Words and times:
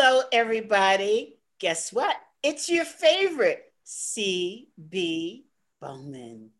Hello, 0.00 0.22
everybody. 0.30 1.40
Guess 1.58 1.92
what? 1.92 2.14
It's 2.40 2.70
your 2.70 2.84
favorite, 2.84 3.64
CB 3.84 5.42
Bowman. 5.80 6.50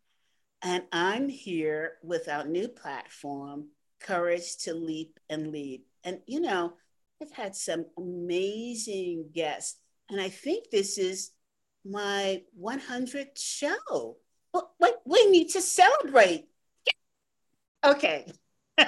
And 0.61 0.83
I'm 0.91 1.29
here 1.29 1.99
with 2.03 2.29
our 2.29 2.45
new 2.45 2.67
platform, 2.67 3.69
Courage 4.01 4.57
to 4.65 4.75
Leap 4.75 5.21
and 5.31 5.53
Lead. 5.53 5.83
And, 6.03 6.19
you 6.27 6.41
know, 6.41 6.73
I've 7.23 7.31
had 7.31 7.55
some 7.55 7.87
amazing 7.97 9.29
guests, 9.33 9.79
and 10.11 10.21
I 10.21 10.31
think 10.31 10.71
this 10.73 10.99
is 10.99 11.31
my 11.85 12.43
100th 12.61 13.39
show. 13.39 14.17
Well, 14.53 14.75
we 15.05 15.31
need 15.31 15.51
to 15.51 15.61
celebrate. 15.61 16.49
Okay. 17.85 18.33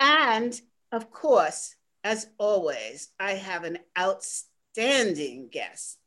and 0.00 0.58
of 0.92 1.10
course, 1.10 1.76
as 2.06 2.28
always, 2.38 3.08
I 3.18 3.32
have 3.32 3.64
an 3.64 3.78
outstanding 3.98 5.48
guest. 5.50 5.98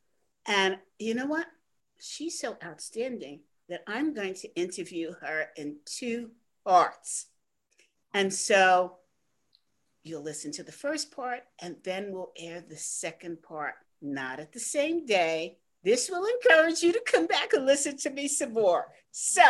And 0.46 0.78
you 0.98 1.14
know 1.14 1.26
what? 1.26 1.44
She's 2.00 2.40
so 2.40 2.56
outstanding 2.64 3.40
that 3.68 3.82
I'm 3.86 4.14
going 4.14 4.32
to 4.36 4.54
interview 4.54 5.12
her 5.20 5.48
in 5.58 5.76
two 5.84 6.30
parts. 6.64 7.26
And 8.14 8.32
so 8.32 8.96
you'll 10.02 10.22
listen 10.22 10.52
to 10.52 10.62
the 10.62 10.72
first 10.72 11.14
part 11.14 11.42
and 11.60 11.76
then 11.84 12.12
we'll 12.12 12.32
air 12.38 12.64
the 12.66 12.78
second 12.78 13.42
part, 13.42 13.74
not 14.00 14.40
at 14.40 14.52
the 14.52 14.58
same 14.58 15.04
day. 15.04 15.58
This 15.84 16.08
will 16.08 16.24
encourage 16.24 16.82
you 16.82 16.94
to 16.94 17.02
come 17.04 17.26
back 17.26 17.52
and 17.52 17.66
listen 17.66 17.98
to 17.98 18.10
me 18.10 18.26
some 18.26 18.54
more. 18.54 18.86
So 19.10 19.42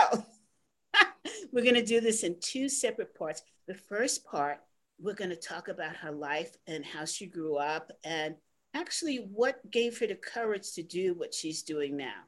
we're 1.52 1.62
going 1.62 1.76
to 1.76 1.84
do 1.84 2.00
this 2.00 2.24
in 2.24 2.40
two 2.40 2.68
separate 2.68 3.14
parts. 3.14 3.44
The 3.68 3.74
first 3.74 4.24
part 4.24 4.58
we're 5.00 5.14
going 5.14 5.30
to 5.30 5.36
talk 5.36 5.68
about 5.68 5.96
her 5.96 6.12
life 6.12 6.56
and 6.66 6.84
how 6.84 7.04
she 7.04 7.26
grew 7.26 7.56
up 7.56 7.90
and 8.04 8.34
actually 8.74 9.16
what 9.16 9.70
gave 9.70 9.98
her 9.98 10.06
the 10.06 10.14
courage 10.14 10.72
to 10.72 10.82
do 10.82 11.14
what 11.14 11.34
she's 11.34 11.62
doing 11.62 11.96
now. 11.96 12.22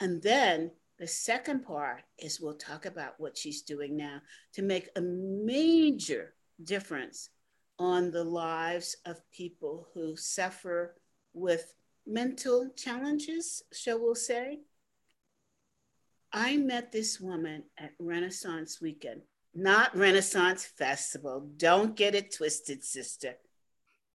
And 0.00 0.22
then 0.22 0.70
the 0.98 1.06
second 1.06 1.64
part 1.64 2.02
is 2.18 2.40
we'll 2.40 2.54
talk 2.54 2.84
about 2.84 3.14
what 3.18 3.36
she's 3.36 3.62
doing 3.62 3.96
now 3.96 4.20
to 4.54 4.62
make 4.62 4.88
a 4.96 5.00
major 5.00 6.34
difference 6.62 7.30
on 7.78 8.10
the 8.10 8.24
lives 8.24 8.96
of 9.06 9.18
people 9.30 9.88
who 9.94 10.14
suffer 10.14 10.94
with 11.32 11.74
mental 12.06 12.68
challenges, 12.76 13.62
shall 13.72 13.98
we'll 13.98 14.14
say. 14.14 14.58
I 16.32 16.58
met 16.58 16.92
this 16.92 17.18
woman 17.18 17.64
at 17.78 17.92
Renaissance 17.98 18.80
Weekend 18.80 19.22
not 19.54 19.96
Renaissance 19.96 20.64
Festival. 20.64 21.48
Don't 21.56 21.96
get 21.96 22.14
it 22.14 22.34
twisted, 22.34 22.84
sister. 22.84 23.34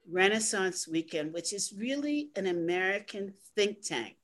Renaissance 0.09 0.89
Weekend, 0.89 1.33
which 1.33 1.53
is 1.53 1.75
really 1.77 2.31
an 2.37 2.47
American 2.47 3.35
think 3.55 3.83
tank. 3.83 4.17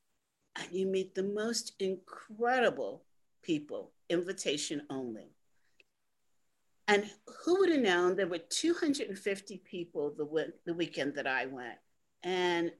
And 0.56 0.66
you 0.72 0.86
meet 0.86 1.14
the 1.14 1.22
most 1.22 1.72
incredible 1.78 3.04
people, 3.42 3.92
invitation 4.08 4.82
only. 4.90 5.30
And 6.88 7.10
who 7.44 7.60
would 7.60 7.70
have 7.70 7.80
known 7.80 8.16
there 8.16 8.26
were 8.26 8.38
250 8.38 9.58
people 9.58 10.14
the, 10.16 10.52
the 10.64 10.74
weekend 10.74 11.14
that 11.16 11.26
I 11.26 11.46
went? 11.46 11.78
And 12.22 12.70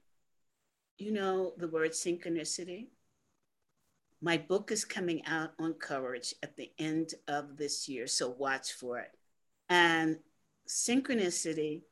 you 0.99 1.13
know 1.13 1.53
the 1.59 1.69
word 1.69 1.91
synchronicity? 1.91 2.89
My 4.23 4.39
book 4.39 4.73
is 4.73 4.85
coming 4.85 5.25
out 5.27 5.53
on 5.59 5.75
courage 5.75 6.35
at 6.43 6.57
the 6.57 6.71
end 6.79 7.15
of 7.29 7.57
this 7.57 7.89
year, 7.89 8.07
so 8.07 8.31
watch 8.31 8.73
for 8.73 8.99
it. 8.99 9.11
And 9.69 10.19
synchronicity 10.69 11.83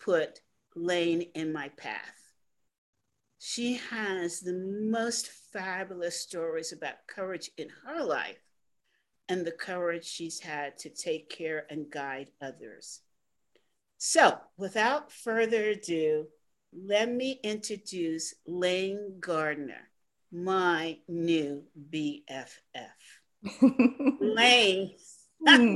put 0.00 0.40
Lane 0.74 1.22
in 1.34 1.52
my 1.52 1.68
path. 1.70 2.20
She 3.38 3.74
has 3.90 4.40
the 4.40 4.52
most 4.52 5.28
fabulous 5.52 6.20
stories 6.20 6.72
about 6.72 7.06
courage 7.06 7.50
in 7.56 7.68
her 7.84 8.02
life 8.02 8.42
and 9.28 9.46
the 9.46 9.52
courage 9.52 10.04
she's 10.04 10.40
had 10.40 10.76
to 10.78 10.90
take 10.90 11.30
care 11.30 11.64
and 11.70 11.88
guide 11.88 12.30
others. 12.42 13.00
So, 13.96 14.38
without 14.56 15.12
further 15.12 15.70
ado, 15.70 16.26
let 16.72 17.10
me 17.10 17.38
introduce 17.44 18.34
Lane 18.46 19.18
Gardner 19.20 19.89
my 20.32 20.98
new 21.08 21.64
BFF. 21.92 22.50
Lane, 24.20 24.92
hmm. 25.46 25.74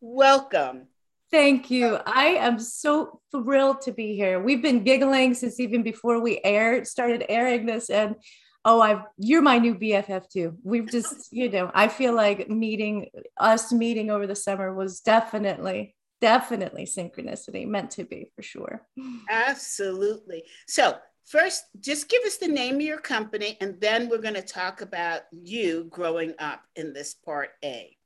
welcome. 0.00 0.86
Thank 1.30 1.70
you. 1.70 1.98
I 2.06 2.26
am 2.40 2.58
so 2.58 3.20
thrilled 3.30 3.82
to 3.82 3.92
be 3.92 4.16
here. 4.16 4.42
We've 4.42 4.62
been 4.62 4.82
giggling 4.82 5.34
since 5.34 5.60
even 5.60 5.82
before 5.84 6.20
we 6.20 6.40
aired, 6.42 6.88
started 6.88 7.24
airing 7.28 7.66
this, 7.66 7.88
and 7.88 8.16
oh, 8.64 8.80
I've 8.80 9.02
you're 9.16 9.42
my 9.42 9.58
new 9.58 9.76
BFF 9.76 10.28
too. 10.28 10.56
We've 10.64 10.90
just, 10.90 11.28
you 11.30 11.48
know, 11.48 11.70
I 11.72 11.88
feel 11.88 12.14
like 12.14 12.48
meeting 12.48 13.10
us 13.38 13.72
meeting 13.72 14.10
over 14.10 14.26
the 14.26 14.34
summer 14.34 14.74
was 14.74 15.00
definitely, 15.00 15.94
definitely 16.20 16.84
synchronicity, 16.84 17.66
meant 17.66 17.92
to 17.92 18.04
be 18.04 18.30
for 18.34 18.42
sure. 18.42 18.82
Absolutely. 19.28 20.42
So 20.66 20.96
First, 21.30 21.66
just 21.78 22.08
give 22.08 22.24
us 22.24 22.38
the 22.38 22.48
name 22.48 22.74
of 22.74 22.80
your 22.80 22.98
company, 22.98 23.56
and 23.60 23.80
then 23.80 24.08
we're 24.08 24.18
going 24.18 24.34
to 24.34 24.42
talk 24.42 24.80
about 24.80 25.20
you 25.30 25.86
growing 25.88 26.34
up 26.40 26.64
in 26.74 26.92
this 26.92 27.14
part 27.14 27.50
A. 27.64 27.96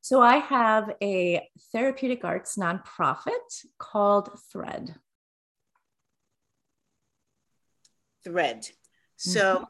So, 0.00 0.20
I 0.20 0.38
have 0.38 0.96
a 1.00 1.48
therapeutic 1.70 2.24
arts 2.24 2.56
nonprofit 2.56 3.64
called 3.78 4.30
Thread. 4.50 4.96
Thread. 8.24 8.66
So, 9.14 9.54
mm-hmm. 9.54 9.64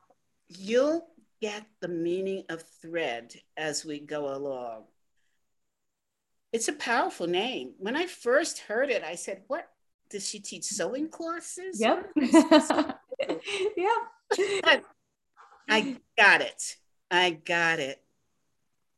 you'll 0.48 1.06
get 1.42 1.66
the 1.82 1.88
meaning 1.88 2.44
of 2.48 2.64
thread 2.80 3.34
as 3.58 3.84
we 3.84 4.00
go 4.00 4.34
along. 4.34 4.84
It's 6.50 6.68
a 6.68 6.72
powerful 6.72 7.26
name. 7.26 7.74
When 7.76 7.94
I 7.94 8.06
first 8.06 8.60
heard 8.60 8.88
it, 8.88 9.04
I 9.04 9.16
said, 9.16 9.42
What 9.48 9.68
does 10.10 10.28
she 10.28 10.40
teach 10.40 10.64
sewing 10.64 11.08
classes? 11.08 11.80
Yep. 11.80 12.10
yeah. 13.76 14.80
I 15.68 15.96
got 16.16 16.40
it. 16.40 16.76
I 17.10 17.30
got 17.30 17.78
it. 17.78 18.02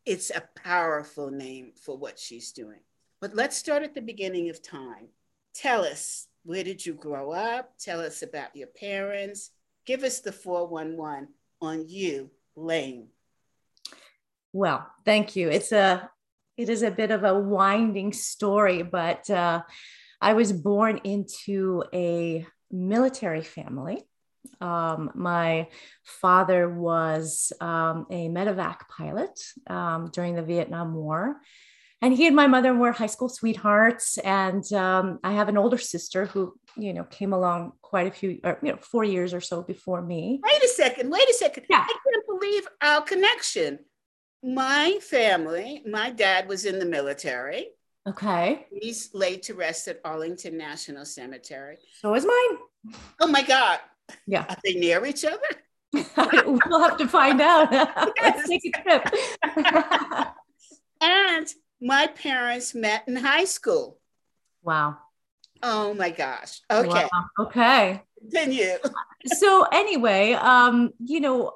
It's 0.05 0.31
a 0.31 0.43
powerful 0.63 1.31
name 1.31 1.73
for 1.85 1.97
what 1.97 2.19
she's 2.19 2.53
doing. 2.53 2.81
But 3.21 3.35
let's 3.35 3.57
start 3.57 3.83
at 3.83 3.95
the 3.95 4.03
beginning 4.03 4.51
of 4.51 4.63
time. 4.63 5.09
Tell 5.55 5.85
us, 5.85 6.29
where 6.45 6.63
did 6.63 6.85
you 6.85 6.95
grow 6.95 7.33
up? 7.33 7.73
Tell 7.79 8.01
us 8.01 8.23
about 8.23 8.55
your 8.55 8.69
parents. 8.69 9.51
Give 9.87 10.03
us 10.03 10.21
the 10.21 10.33
411 10.33 11.29
on 11.61 11.89
you, 11.89 12.31
Lane. 12.55 13.09
Well, 14.53 14.87
thank 15.05 15.37
you. 15.37 15.51
It's 15.51 15.73
a 15.73 16.11
it 16.57 16.71
is 16.71 16.83
a 16.83 16.91
bit 16.91 17.11
of 17.11 17.25
a 17.25 17.39
winding 17.39 18.13
story, 18.15 18.83
but 18.83 19.29
uh, 19.29 19.63
I 20.21 20.35
was 20.35 20.53
born 20.53 21.01
into 21.05 21.85
a 21.93 22.47
military 22.71 23.43
family. 23.43 24.03
Um, 24.61 25.11
my 25.15 25.69
father 26.05 26.69
was 26.69 27.53
um, 27.61 28.07
a 28.11 28.29
medevac 28.29 28.89
pilot 28.89 29.39
um, 29.69 30.11
during 30.13 30.35
the 30.35 30.43
Vietnam 30.43 30.95
War. 30.95 31.37
And 32.03 32.15
he 32.15 32.27
and 32.27 32.37
my 32.37 32.47
mother 32.47 32.75
were 32.75 32.93
high 32.93 33.07
school 33.07 33.29
sweethearts. 33.29 34.19
And 34.19 34.71
um, 34.73 35.19
I 35.25 35.33
have 35.33 35.49
an 35.49 35.57
older 35.57 35.79
sister 35.79 36.27
who, 36.27 36.55
you 36.77 36.93
know, 36.93 37.05
came 37.05 37.33
along 37.33 37.73
quite 37.83 38.07
a 38.07 38.11
few, 38.11 38.39
or, 38.45 38.59
you 38.63 38.73
know, 38.73 38.79
four 38.79 39.03
years 39.03 39.33
or 39.33 39.41
so 39.41 39.63
before 39.63 40.03
me. 40.03 40.41
Wait 40.45 40.63
a 40.63 40.69
second. 40.69 41.11
Wait 41.11 41.29
a 41.29 41.35
second. 41.35 41.65
Yeah. 41.69 41.85
I 41.89 41.97
can't 42.13 42.27
believe 42.27 42.69
our 42.83 43.03
connection. 43.03 43.79
My 44.43 44.99
family, 45.01 45.83
my 45.87 46.11
dad 46.11 46.47
was 46.49 46.67
in 46.67 46.79
the 46.79 46.85
military. 46.85 47.69
Okay. 48.07 48.67
He's 48.71 49.11
laid 49.15 49.43
to 49.45 49.55
rest 49.55 49.89
at 49.89 50.01
Arlington 50.05 50.57
National 50.57 51.05
Cemetery. 51.05 51.79
So 52.01 52.15
is 52.15 52.25
mine. 52.25 52.95
Oh 53.21 53.27
my 53.27 53.43
God. 53.43 53.81
Yeah. 54.27 54.47
Are 54.49 54.57
they 54.63 54.75
near 54.75 55.05
each 55.05 55.25
other? 55.25 55.39
we'll 56.47 56.81
have 56.81 56.99
to 56.99 57.09
find 57.09 57.41
out. 57.41 57.73
Let's 58.23 58.49
take 58.49 58.63
a 58.65 58.83
trip. 58.83 59.15
and 61.01 61.47
my 61.81 62.07
parents 62.07 62.75
met 62.75 63.05
in 63.09 63.17
high 63.17 63.45
school. 63.45 63.99
Wow. 64.63 64.99
Oh 65.63 65.95
my 65.95 66.11
gosh. 66.11 66.61
Okay. 66.71 67.09
Wow. 67.13 67.25
Okay. 67.41 68.03
Continue. 68.21 68.77
so 69.27 69.67
anyway, 69.73 70.33
um, 70.33 70.93
you 71.05 71.21
know, 71.21 71.55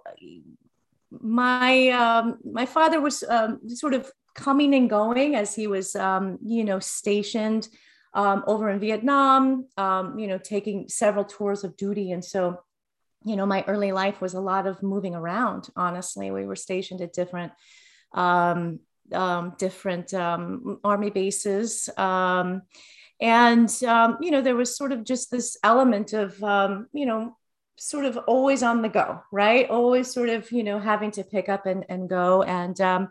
my 1.10 1.88
um, 1.90 2.38
my 2.44 2.66
father 2.66 3.00
was 3.00 3.22
um, 3.28 3.60
sort 3.68 3.94
of 3.94 4.10
coming 4.34 4.74
and 4.74 4.88
going 4.88 5.34
as 5.34 5.54
he 5.54 5.66
was, 5.66 5.96
um, 5.96 6.38
you 6.42 6.64
know, 6.64 6.78
stationed 6.78 7.68
um, 8.14 8.42
over 8.46 8.68
in 8.70 8.80
Vietnam, 8.80 9.66
um, 9.76 10.18
you 10.18 10.26
know, 10.26 10.38
taking 10.38 10.88
several 10.88 11.24
tours 11.24 11.64
of 11.64 11.76
duty. 11.76 12.12
And 12.12 12.24
so, 12.24 12.60
you 13.24 13.36
know, 13.36 13.46
my 13.46 13.64
early 13.66 13.92
life 13.92 14.20
was 14.20 14.34
a 14.34 14.40
lot 14.40 14.66
of 14.66 14.82
moving 14.82 15.14
around. 15.14 15.68
Honestly, 15.76 16.30
we 16.30 16.46
were 16.46 16.56
stationed 16.56 17.00
at 17.02 17.12
different, 17.12 17.52
um, 18.12 18.80
um, 19.12 19.54
different 19.58 20.12
um, 20.14 20.80
army 20.82 21.10
bases. 21.10 21.88
And 23.22 23.70
you 23.82 24.30
know 24.30 24.40
there 24.40 24.56
was 24.56 24.74
sort 24.74 24.92
of 24.92 25.04
just 25.04 25.30
this 25.30 25.58
element 25.62 26.14
of 26.14 26.38
you 26.94 27.04
know 27.04 27.36
sort 27.80 28.04
of 28.04 28.18
always 28.26 28.62
on 28.62 28.82
the 28.82 28.88
go 28.90 29.22
right 29.32 29.68
always 29.70 30.12
sort 30.12 30.28
of 30.28 30.52
you 30.52 30.62
know 30.62 30.78
having 30.78 31.10
to 31.10 31.24
pick 31.24 31.48
up 31.48 31.64
and, 31.64 31.86
and 31.88 32.10
go 32.10 32.42
and 32.42 32.78
um, 32.80 33.08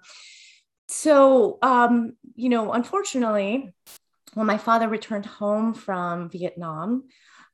so 0.90 1.58
um, 1.62 2.18
you 2.36 2.50
know 2.50 2.74
unfortunately 2.74 3.74
when 4.34 4.46
my 4.46 4.58
father 4.58 4.90
returned 4.90 5.26
home 5.26 5.74
from 5.74 6.30
vietnam 6.30 7.04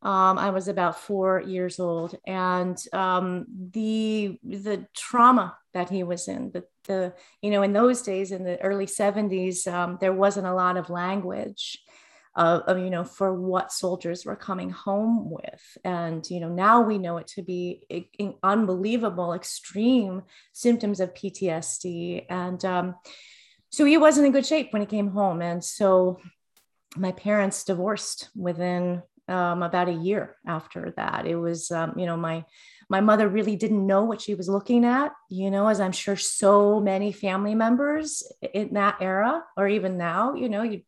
um, 0.05 0.37
I 0.37 0.51
was 0.51 0.67
about 0.67 0.99
four 0.99 1.41
years 1.41 1.79
old, 1.79 2.15
and 2.27 2.77
um, 2.93 3.47
the 3.71 4.37
the 4.43 4.85
trauma 4.95 5.57
that 5.73 5.89
he 5.89 6.03
was 6.03 6.27
in, 6.27 6.51
the 6.51 6.63
the 6.83 7.13
you 7.41 7.49
know 7.49 7.63
in 7.63 7.73
those 7.73 8.03
days 8.03 8.31
in 8.31 8.43
the 8.43 8.61
early 8.61 8.85
seventies, 8.85 9.65
um, 9.65 9.97
there 9.99 10.13
wasn't 10.13 10.45
a 10.45 10.53
lot 10.53 10.77
of 10.77 10.91
language. 10.91 11.79
Of, 12.37 12.77
you 12.79 12.89
know 12.89 13.05
for 13.05 13.33
what 13.33 13.71
soldiers 13.71 14.25
were 14.25 14.35
coming 14.35 14.69
home 14.69 15.29
with. 15.29 15.77
And 15.85 16.29
you 16.29 16.41
know 16.41 16.49
now 16.49 16.81
we 16.81 16.97
know 16.97 17.15
it 17.17 17.27
to 17.27 17.41
be 17.41 17.87
unbelievable 18.43 19.31
extreme 19.31 20.23
symptoms 20.51 20.99
of 20.99 21.13
ptsd 21.13 22.25
and 22.29 22.65
um, 22.65 22.95
so 23.75 23.83
he 23.83 23.97
wasn't 23.97 24.25
in 24.25 24.31
good 24.31 24.45
shape 24.45 24.71
when 24.71 24.81
he 24.81 24.85
came 24.85 25.09
home. 25.09 25.41
And 25.41 25.61
so 25.61 26.19
my 26.95 27.11
parents 27.11 27.65
divorced 27.65 28.29
within 28.33 29.03
um, 29.27 29.63
about 29.63 29.89
a 29.89 29.93
year 29.93 30.37
after 30.47 30.93
that. 30.95 31.25
It 31.25 31.35
was, 31.35 31.71
um, 31.71 31.93
you 31.97 32.05
know, 32.05 32.15
my 32.15 32.45
my 32.89 33.01
mother 33.01 33.27
really 33.27 33.57
didn't 33.57 33.85
know 33.85 34.05
what 34.05 34.21
she 34.21 34.33
was 34.33 34.47
looking 34.47 34.85
at, 34.85 35.11
you 35.29 35.51
know, 35.51 35.67
as 35.67 35.81
I'm 35.81 35.91
sure 35.91 36.15
so 36.15 36.79
many 36.79 37.11
family 37.11 37.53
members 37.53 38.23
in 38.53 38.75
that 38.75 38.97
era 39.01 39.43
or 39.57 39.67
even 39.67 39.97
now, 39.97 40.35
you 40.35 40.47
know, 40.47 40.61
you 40.61 40.83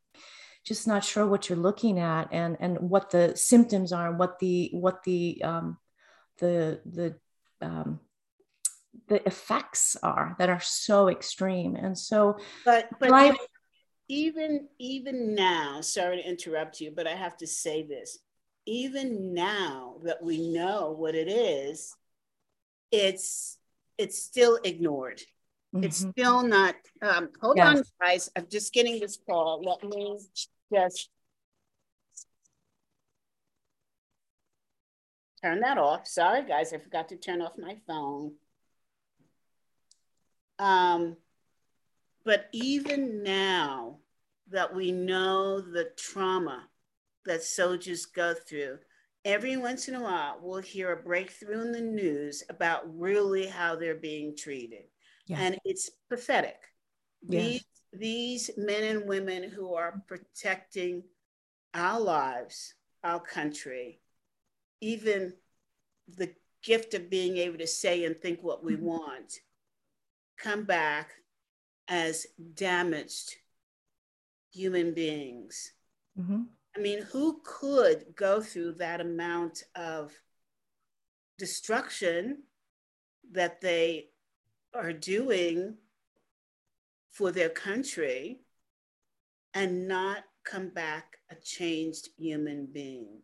just 0.68 0.88
not 0.88 1.04
sure 1.04 1.25
what 1.25 1.50
you're 1.50 1.58
looking 1.58 2.00
at 2.00 2.30
and 2.31 2.58
and 2.60 2.78
what 2.80 3.10
the 3.10 3.36
symptoms 3.36 3.94
are, 3.94 4.12
what 4.12 4.40
the 4.40 4.69
what 4.74 5.04
the 5.04 5.42
um, 5.44 5.78
the 6.40 6.81
the 6.86 7.16
um, 7.62 8.00
the 9.08 9.25
effects 9.28 9.96
are 10.04 10.36
that 10.40 10.50
are 10.50 10.60
so 10.60 11.10
extreme. 11.10 11.75
And 11.75 11.98
so, 11.98 12.38
but 12.66 12.90
but 13.00 13.10
life, 13.10 13.38
even 14.08 14.68
even 14.78 15.36
now, 15.36 15.81
sorry 15.81 16.18
to 16.18 16.28
interrupt 16.28 16.81
you, 16.81 16.92
but 16.96 17.08
I 17.08 17.16
have 17.16 17.38
to 17.38 17.48
say 17.48 17.84
this 17.84 18.19
even 18.68 19.34
now 19.34 19.96
that 20.04 20.22
we 20.22 20.52
know 20.52 20.92
what 20.92 21.16
it 21.16 21.30
is, 21.30 21.96
it's 22.92 23.58
it's 23.98 24.22
still 24.22 24.60
ignored. 24.64 25.22
Mm-hmm. 25.74 25.86
It's 25.86 25.98
still 25.98 26.44
not. 26.44 26.75
Um, 27.02 27.30
hold 27.42 27.58
yes. 27.58 27.78
on, 27.78 27.84
guys. 28.00 28.30
I'm 28.36 28.48
just 28.50 28.74
getting 28.74 29.00
this 29.00 29.18
call. 29.25 29.64
Let 29.64 29.90
me 29.90 30.19
just 30.74 31.10
turn 35.42 35.62
that 35.62 35.78
off. 35.78 36.08
Sorry, 36.08 36.46
guys. 36.46 36.74
I 36.74 36.78
forgot 36.78 37.10
to 37.10 37.18
turn 37.18 37.42
off 37.42 37.54
my 37.58 37.78
phone. 37.88 38.34
Um, 40.60 41.18
but 42.25 42.48
even 42.52 43.24
now 43.24 44.00
that 44.50 44.74
we 44.74 44.92
know 44.92 45.62
the 45.62 45.90
trauma 45.98 46.68
that 47.28 47.44
soldiers 47.44 48.06
go 48.06 48.34
through. 48.34 48.80
Every 49.25 49.58
once 49.58 49.88
in 49.90 49.96
a 49.96 50.02
while, 50.02 50.40
we'll 50.42 50.62
hear 50.62 50.94
a 50.94 51.04
breakthrough 51.04 51.62
in 51.62 51.72
the 51.74 51.81
news 51.81 52.44
about 52.50 52.84
really 52.98 53.46
how 53.46 53.75
they're 53.75 53.96
being 53.96 54.36
treated. 54.36 54.86
Yeah. 55.28 55.40
And 55.42 55.58
it's 55.66 55.90
pathetic. 56.10 56.58
Yeah. 57.28 57.42
These, 57.42 57.66
these 57.98 58.50
men 58.58 58.84
and 58.84 59.08
women 59.08 59.44
who 59.50 59.74
are 59.74 60.02
protecting 60.08 61.04
our 61.74 62.00
lives, 62.00 62.74
our 63.04 63.20
country, 63.20 64.00
even 64.82 65.34
the 66.18 66.34
gift 66.64 66.94
of 66.94 67.10
being 67.10 67.38
able 67.38 67.58
to 67.58 67.68
say 67.68 68.06
and 68.06 68.18
think 68.18 68.42
what 68.42 68.64
we 68.64 68.74
mm-hmm. 68.74 68.86
want, 68.86 69.40
come 70.38 70.64
back 70.64 71.12
as 71.88 72.28
damaged 72.54 73.36
human 74.52 74.94
beings. 74.94 75.72
Mm-hmm. 76.20 76.44
I 76.76 76.80
mean, 76.80 77.02
who 77.04 77.42
could 77.44 78.16
go 78.16 78.42
through 78.42 78.74
that 78.74 79.02
amount 79.02 79.64
of 79.76 80.14
destruction 81.38 82.44
that 83.32 83.62
they 83.62 84.10
are 84.74 84.94
doing 84.94 85.76
for 87.18 87.31
their 87.31 87.50
country 87.50 88.42
and 89.54 89.88
not 89.88 90.24
come 90.44 90.69
back 90.69 91.18
a 91.31 91.36
changed 91.36 92.10
human 92.18 92.68
being? 92.72 93.22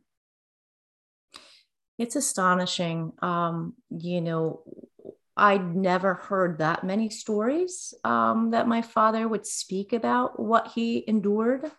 It's 1.99 2.15
astonishing. 2.15 3.13
Um, 3.21 3.75
you 3.91 4.19
know, 4.19 4.63
I'd 5.37 5.75
never 5.75 6.15
heard 6.15 6.57
that 6.57 6.83
many 6.83 7.11
stories 7.11 7.93
um, 8.03 8.51
that 8.51 8.67
my 8.67 8.81
father 8.81 9.27
would 9.27 9.45
speak 9.45 9.93
about 9.93 10.39
what 10.39 10.71
he 10.73 11.03
endured 11.07 11.71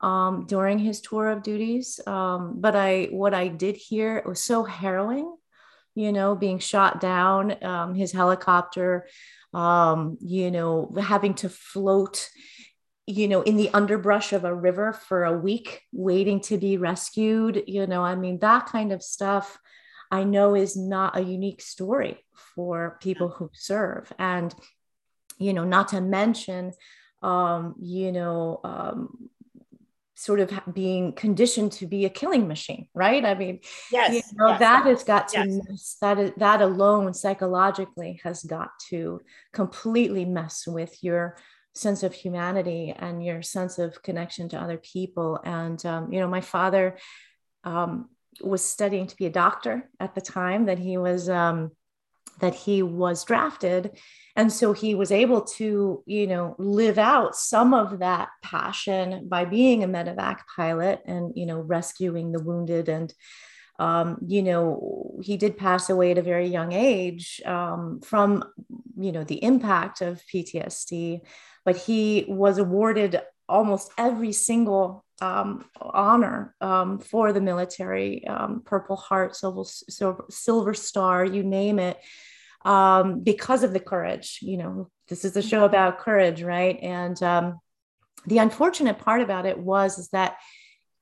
um, 0.00 0.46
during 0.46 0.78
his 0.78 1.02
tour 1.02 1.28
of 1.28 1.42
duties. 1.42 2.00
Um, 2.06 2.60
but 2.60 2.74
I, 2.74 3.08
what 3.10 3.34
I 3.34 3.48
did 3.48 3.76
hear, 3.76 4.22
was 4.26 4.42
so 4.42 4.64
harrowing, 4.64 5.36
you 5.94 6.12
know, 6.12 6.34
being 6.34 6.58
shot 6.58 6.98
down, 6.98 7.62
um, 7.62 7.94
his 7.94 8.10
helicopter, 8.10 9.06
um, 9.52 10.18
you 10.20 10.50
know, 10.50 10.94
having 11.00 11.34
to 11.34 11.48
float, 11.48 12.28
you 13.06 13.28
know, 13.28 13.42
in 13.42 13.56
the 13.56 13.70
underbrush 13.74 14.32
of 14.32 14.44
a 14.44 14.54
river 14.54 14.92
for 14.92 15.24
a 15.24 15.38
week, 15.38 15.82
waiting 15.92 16.40
to 16.40 16.58
be 16.58 16.76
rescued. 16.76 17.64
You 17.66 17.86
know, 17.86 18.02
I 18.02 18.14
mean, 18.14 18.38
that 18.38 18.66
kind 18.66 18.92
of 18.92 19.02
stuff. 19.02 19.58
I 20.10 20.24
know 20.24 20.54
is 20.54 20.76
not 20.76 21.16
a 21.16 21.22
unique 21.22 21.62
story 21.62 22.22
for 22.54 22.98
people 23.00 23.28
who 23.28 23.50
serve. 23.54 24.12
And, 24.18 24.54
you 25.38 25.54
know, 25.54 25.64
not 25.64 25.88
to 25.88 26.02
mention, 26.02 26.72
um, 27.22 27.74
you 27.80 28.12
know, 28.12 28.60
um, 28.62 29.30
sort 30.22 30.38
of 30.38 30.52
being 30.72 31.12
conditioned 31.12 31.72
to 31.72 31.86
be 31.86 32.04
a 32.04 32.10
killing 32.10 32.46
machine, 32.46 32.86
right? 32.94 33.24
I 33.24 33.34
mean, 33.34 33.58
yes, 33.90 34.14
you 34.14 34.22
know, 34.36 34.50
yes, 34.50 34.60
that 34.60 34.86
has 34.86 35.02
got 35.02 35.28
to 35.28 35.38
yes. 35.38 35.60
mess, 35.68 35.96
that 36.00 36.18
is, 36.18 36.30
that 36.36 36.62
alone 36.62 37.12
psychologically 37.12 38.20
has 38.22 38.44
got 38.44 38.70
to 38.90 39.20
completely 39.52 40.24
mess 40.24 40.64
with 40.66 41.02
your 41.02 41.36
sense 41.74 42.02
of 42.02 42.14
humanity 42.14 42.94
and 42.96 43.24
your 43.24 43.42
sense 43.42 43.78
of 43.78 44.00
connection 44.02 44.48
to 44.50 44.60
other 44.60 44.78
people. 44.78 45.40
And 45.44 45.84
um, 45.84 46.12
you 46.12 46.20
know, 46.20 46.28
my 46.28 46.40
father 46.40 46.98
um, 47.64 48.08
was 48.40 48.64
studying 48.64 49.08
to 49.08 49.16
be 49.16 49.26
a 49.26 49.30
doctor 49.30 49.90
at 49.98 50.14
the 50.14 50.20
time 50.20 50.66
that 50.66 50.78
he 50.78 50.98
was 50.98 51.28
um, 51.28 51.72
that 52.42 52.54
he 52.54 52.82
was 52.82 53.24
drafted. 53.24 53.96
And 54.36 54.52
so 54.52 54.74
he 54.74 54.94
was 54.94 55.10
able 55.10 55.42
to 55.56 56.02
you 56.04 56.26
know 56.26 56.54
live 56.58 56.98
out 56.98 57.34
some 57.34 57.72
of 57.72 58.00
that 58.00 58.28
passion 58.42 59.28
by 59.28 59.46
being 59.46 59.82
a 59.82 59.88
medevac 59.88 60.40
pilot 60.54 61.00
and 61.06 61.32
you 61.34 61.46
know 61.46 61.60
rescuing 61.60 62.32
the 62.32 62.42
wounded. 62.42 62.90
And 62.90 63.14
um, 63.78 64.18
you 64.26 64.42
know 64.42 65.18
he 65.22 65.36
did 65.36 65.56
pass 65.56 65.90
away 65.90 66.12
at 66.12 66.18
a 66.18 66.22
very 66.22 66.46
young 66.46 66.72
age 66.72 67.40
um, 67.44 68.00
from 68.00 68.44
you 68.98 69.12
know 69.12 69.24
the 69.24 69.42
impact 69.42 70.02
of 70.02 70.22
ptsd 70.32 71.20
but 71.64 71.76
he 71.76 72.24
was 72.28 72.58
awarded 72.58 73.20
almost 73.48 73.90
every 73.98 74.32
single 74.32 75.04
um, 75.20 75.64
honor 75.80 76.54
um, 76.60 76.98
for 76.98 77.32
the 77.32 77.40
military 77.40 78.26
um, 78.26 78.62
purple 78.64 78.96
heart 78.96 79.34
silver, 79.34 79.64
silver, 79.64 80.24
silver 80.30 80.74
star 80.74 81.24
you 81.24 81.42
name 81.42 81.78
it 81.78 81.98
um, 82.64 83.20
because 83.20 83.62
of 83.62 83.72
the 83.72 83.80
courage. 83.80 84.38
You 84.42 84.56
know, 84.56 84.90
this 85.08 85.24
is 85.24 85.36
a 85.36 85.42
show 85.42 85.64
about 85.64 85.98
courage, 85.98 86.42
right? 86.42 86.78
And 86.82 87.20
um, 87.22 87.60
the 88.26 88.38
unfortunate 88.38 88.98
part 88.98 89.20
about 89.20 89.46
it 89.46 89.58
was 89.58 89.98
is 89.98 90.08
that 90.08 90.36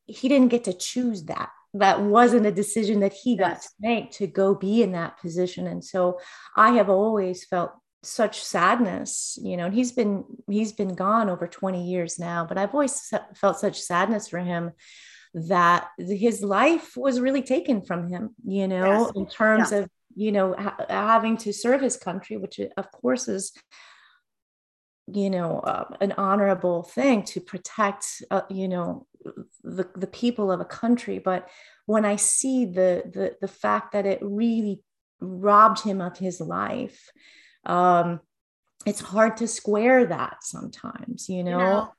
he 0.06 0.28
didn't 0.28 0.48
get 0.48 0.64
to 0.64 0.72
choose 0.72 1.24
that. 1.24 1.50
That 1.74 2.02
wasn't 2.02 2.46
a 2.46 2.52
decision 2.52 3.00
that 3.00 3.12
he 3.12 3.36
got 3.36 3.62
to 3.62 3.68
make 3.78 4.10
to 4.12 4.26
go 4.26 4.54
be 4.56 4.82
in 4.82 4.92
that 4.92 5.20
position. 5.20 5.68
And 5.68 5.84
so 5.84 6.18
I 6.56 6.72
have 6.72 6.90
always 6.90 7.44
felt 7.44 7.72
such 8.02 8.42
sadness 8.42 9.38
you 9.42 9.58
know 9.58 9.66
and 9.66 9.74
he's 9.74 9.92
been 9.92 10.24
he's 10.48 10.72
been 10.72 10.94
gone 10.94 11.28
over 11.28 11.46
20 11.46 11.84
years 11.84 12.18
now 12.18 12.46
but 12.46 12.56
i've 12.56 12.72
always 12.72 13.12
felt 13.34 13.60
such 13.60 13.78
sadness 13.78 14.26
for 14.26 14.38
him 14.38 14.70
that 15.34 15.88
his 15.98 16.42
life 16.42 16.96
was 16.96 17.20
really 17.20 17.42
taken 17.42 17.82
from 17.82 18.08
him 18.08 18.34
you 18.44 18.66
know 18.66 19.02
yes. 19.04 19.12
in 19.16 19.26
terms 19.26 19.70
yeah. 19.70 19.78
of 19.78 19.90
you 20.14 20.32
know 20.32 20.54
ha- 20.58 20.76
having 20.88 21.36
to 21.36 21.52
serve 21.52 21.80
his 21.80 21.96
country 21.96 22.36
which 22.36 22.60
of 22.76 22.92
course 22.92 23.28
is 23.28 23.52
you 25.06 25.30
know 25.30 25.60
uh, 25.60 25.84
an 26.00 26.12
honorable 26.12 26.82
thing 26.82 27.22
to 27.22 27.40
protect 27.40 28.22
uh, 28.30 28.42
you 28.48 28.68
know 28.68 29.06
the, 29.62 29.88
the 29.96 30.06
people 30.06 30.50
of 30.50 30.60
a 30.60 30.64
country 30.64 31.18
but 31.18 31.48
when 31.86 32.04
i 32.04 32.16
see 32.16 32.64
the, 32.64 33.02
the 33.12 33.36
the 33.40 33.48
fact 33.48 33.92
that 33.92 34.06
it 34.06 34.18
really 34.22 34.82
robbed 35.20 35.80
him 35.80 36.00
of 36.00 36.16
his 36.16 36.40
life 36.40 37.10
um 37.66 38.20
it's 38.86 39.00
hard 39.00 39.36
to 39.36 39.46
square 39.46 40.06
that 40.06 40.38
sometimes 40.42 41.28
you 41.28 41.44
know, 41.44 41.50
you 41.50 41.64
know 41.64 41.92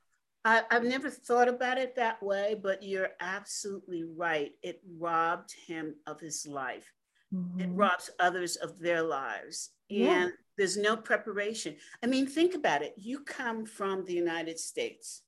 I, 0.44 0.62
have 0.70 0.82
never 0.82 1.08
thought 1.08 1.46
about 1.46 1.78
it 1.78 1.94
that 1.94 2.20
way, 2.20 2.58
but 2.60 2.82
you're 2.82 3.10
absolutely 3.20 4.02
right. 4.02 4.50
It 4.60 4.80
robbed 4.98 5.54
him 5.68 5.94
of 6.04 6.18
his 6.18 6.46
life. 6.48 6.92
Mm-hmm. 7.34 7.60
It 7.60 7.68
robs 7.72 8.10
others 8.20 8.56
of 8.56 8.78
their 8.78 9.02
lives. 9.02 9.70
Yeah. 9.88 10.24
And 10.24 10.32
there's 10.58 10.76
no 10.76 10.96
preparation. 10.96 11.76
I 12.02 12.06
mean, 12.06 12.26
think 12.26 12.54
about 12.54 12.82
it. 12.82 12.94
You 12.96 13.20
come 13.20 13.64
from 13.64 14.04
the 14.04 14.12
United 14.14 14.58
States. 14.58 15.22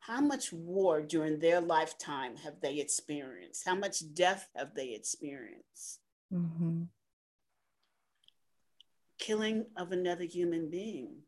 How 0.00 0.20
much 0.20 0.52
war 0.52 1.00
during 1.00 1.38
their 1.38 1.62
lifetime 1.62 2.36
have 2.36 2.60
they 2.60 2.78
experienced? 2.78 3.66
How 3.66 3.74
much 3.74 4.02
death 4.12 4.48
have 4.54 4.74
they 4.74 4.92
experienced? 4.92 6.00
Mm-hmm. 6.32 6.82
Killing 9.18 9.64
of 9.78 9.92
another 9.92 10.24
human 10.24 10.68
being. 10.68 11.22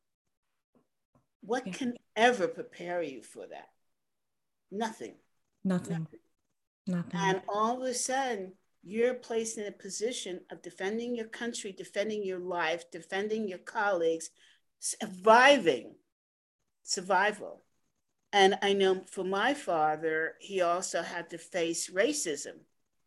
What 1.40 1.66
yeah. 1.66 1.72
can 1.72 1.94
ever 2.14 2.48
prepare 2.48 3.00
you 3.00 3.22
for 3.22 3.46
that? 3.46 3.68
Nothing. 4.70 5.14
Nothing. 5.64 6.00
Nothing. 6.00 6.20
Nothing. 6.86 7.20
And 7.20 7.42
all 7.48 7.82
of 7.82 7.88
a 7.88 7.94
sudden, 7.94 8.52
you're 8.88 9.14
placed 9.14 9.59
in 9.59 9.66
a 9.66 9.73
position 9.73 10.40
of 10.52 10.62
defending 10.62 11.16
your 11.16 11.26
country, 11.26 11.73
defending 11.73 12.25
your 12.25 12.38
life, 12.38 12.88
defending 12.93 13.49
your 13.49 13.59
colleagues, 13.59 14.31
surviving, 14.78 15.97
survival. 16.85 17.64
And 18.33 18.57
I 18.62 18.75
know 18.75 19.02
for 19.11 19.25
my 19.25 19.55
father, 19.55 20.35
he 20.38 20.61
also 20.61 21.02
had 21.02 21.31
to 21.31 21.38
face 21.38 21.90
racism 21.90 22.61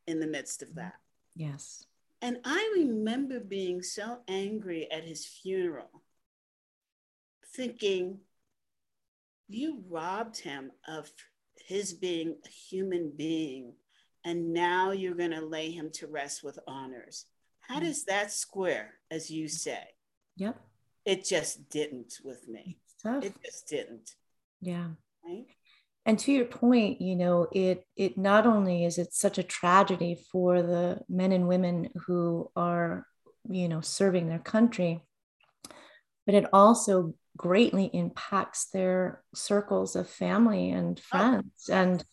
in 0.06 0.20
the 0.20 0.28
midst 0.28 0.62
of 0.62 0.76
that. 0.76 0.96
Yes. 1.34 1.86
And 2.22 2.40
I 2.44 2.74
remember 2.76 3.40
being 3.40 3.82
so 3.82 4.18
angry 4.28 4.92
at 4.92 5.06
his 5.06 5.26
funeral, 5.26 6.04
thinking, 7.56 8.20
you 9.48 9.82
robbed 9.88 10.40
him 10.40 10.72
of 10.86 11.10
his 11.56 11.94
being 11.94 12.36
a 12.46 12.50
human 12.50 13.14
being, 13.16 13.76
and 14.26 14.54
now 14.54 14.92
you're 14.92 15.16
going 15.16 15.32
to 15.32 15.46
lay 15.46 15.72
him 15.72 15.90
to 15.94 16.08
rest 16.08 16.44
with 16.44 16.60
honors. 16.68 17.26
How 17.62 17.80
mm. 17.80 17.84
does 17.84 18.06
that 18.06 18.32
square, 18.32 18.96
as 19.10 19.30
you 19.30 19.48
say? 19.48 19.82
Yep. 20.38 20.60
It 21.06 21.26
just 21.26 21.70
didn't 21.70 22.16
with 22.24 22.48
me. 22.48 22.80
It 23.06 23.34
just 23.46 23.68
didn't. 23.68 24.12
Yeah. 24.62 24.88
Right? 25.26 25.46
And 26.06 26.20
to 26.20 26.32
your 26.32 26.46
point, 26.46 27.02
you 27.02 27.16
know, 27.16 27.48
it 27.52 27.86
it 27.96 28.18
not 28.18 28.46
only 28.46 28.86
is 28.86 28.98
it 28.98 29.14
such 29.14 29.38
a 29.38 29.44
tragedy 29.44 30.18
for 30.32 30.62
the 30.62 31.02
men 31.08 31.32
and 31.32 31.48
women 31.48 31.90
who 32.08 32.50
are, 32.56 33.06
you 33.50 33.70
know, 33.70 33.82
serving 33.82 34.28
their 34.28 34.40
country, 34.40 35.02
but 36.26 36.36
it 36.36 36.46
also 36.52 37.14
greatly 37.38 37.86
impacts 37.94 38.66
their 38.66 39.24
circles 39.34 39.96
of 39.96 40.10
family 40.10 40.70
and 40.70 41.00
oh. 41.00 41.08
friends 41.08 41.70
oh. 41.70 41.74
and 41.74 42.04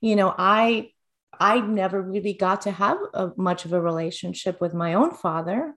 you 0.00 0.16
know 0.16 0.34
i 0.38 0.90
i 1.38 1.60
never 1.60 2.00
really 2.00 2.32
got 2.32 2.62
to 2.62 2.70
have 2.70 2.98
a, 3.14 3.30
much 3.36 3.64
of 3.64 3.72
a 3.72 3.80
relationship 3.80 4.60
with 4.60 4.74
my 4.74 4.94
own 4.94 5.12
father 5.12 5.74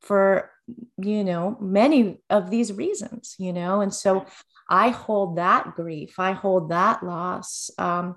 for 0.00 0.50
you 0.98 1.24
know 1.24 1.56
many 1.60 2.18
of 2.30 2.50
these 2.50 2.72
reasons 2.72 3.36
you 3.38 3.52
know? 3.52 3.80
And 3.80 3.94
so 3.94 4.26
i 4.68 4.88
hold 4.88 5.36
that 5.36 5.74
grief 5.74 6.18
i 6.18 6.32
hold 6.32 6.70
that 6.70 7.02
loss 7.02 7.70
um, 7.78 8.16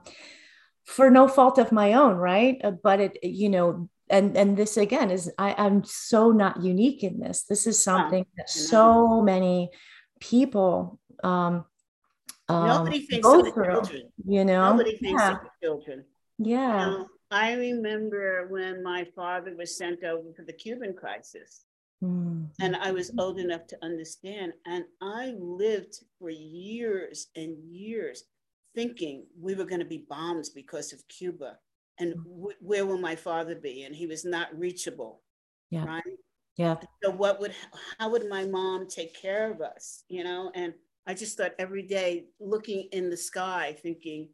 for 0.85 1.09
no 1.09 1.27
fault 1.27 1.57
of 1.57 1.71
my 1.71 1.93
own 1.93 2.15
right? 2.15 2.59
Uh, 2.63 2.71
but 2.71 2.99
it 2.99 3.17
you 3.23 3.49
know 3.49 3.89
and 4.09 4.37
and 4.37 4.55
this 4.55 4.77
again 4.77 5.09
is 5.09 5.31
I, 5.39 5.55
i'm 5.57 5.83
so 5.83 6.31
not 6.31 6.61
unique 6.61 7.03
in 7.03 7.19
this. 7.19 7.43
This 7.43 7.65
is 7.65 7.83
something 7.83 8.25
that 8.37 8.49
so 8.49 9.21
many 9.21 9.71
people 10.19 10.99
um, 11.23 11.65
um, 12.47 12.67
nobody 12.67 12.99
thinks 12.99 13.27
of 13.27 13.45
the 13.45 13.51
through, 13.51 13.65
children. 13.65 14.03
you 14.27 14.45
know? 14.45 14.71
Nobody 14.71 14.97
thinks 14.97 15.21
yeah. 15.21 15.31
of 15.33 15.39
the 15.41 15.49
children 15.67 16.05
yeah 16.37 16.85
know, 16.85 17.07
i 17.31 17.53
remember 17.53 18.47
when 18.49 18.83
my 18.83 19.05
father 19.15 19.55
was 19.55 19.77
sent 19.77 20.03
over 20.03 20.33
for 20.35 20.43
the 20.43 20.53
cuban 20.53 20.93
crisis 20.93 21.65
mm. 22.03 22.47
and 22.59 22.75
i 22.75 22.91
was 22.91 23.11
old 23.17 23.39
enough 23.39 23.65
to 23.67 23.77
understand 23.81 24.53
and 24.65 24.83
i 25.01 25.33
lived 25.37 25.95
for 26.19 26.29
years 26.29 27.27
and 27.35 27.57
years 27.69 28.23
thinking 28.75 29.25
we 29.39 29.55
were 29.55 29.65
going 29.65 29.79
to 29.79 29.85
be 29.85 30.05
bombed 30.09 30.45
because 30.53 30.91
of 30.91 31.07
cuba 31.07 31.57
and 31.99 32.13
mm. 32.15 32.23
w- 32.23 32.57
where 32.59 32.85
will 32.85 32.97
my 32.97 33.15
father 33.15 33.55
be 33.55 33.83
and 33.83 33.95
he 33.95 34.07
was 34.07 34.25
not 34.25 34.57
reachable 34.57 35.21
yeah. 35.69 35.85
right 35.85 36.03
yeah. 36.57 36.75
So 37.03 37.11
what 37.11 37.39
would 37.39 37.53
how 37.99 38.09
would 38.09 38.29
my 38.29 38.45
mom 38.45 38.87
take 38.87 39.19
care 39.19 39.51
of 39.51 39.61
us? 39.61 40.03
You 40.07 40.23
know, 40.23 40.51
and 40.55 40.73
I 41.05 41.13
just 41.13 41.37
thought 41.37 41.53
every 41.59 41.83
day 41.83 42.25
looking 42.39 42.87
in 42.91 43.09
the 43.09 43.17
sky, 43.17 43.75
thinking, 43.81 44.29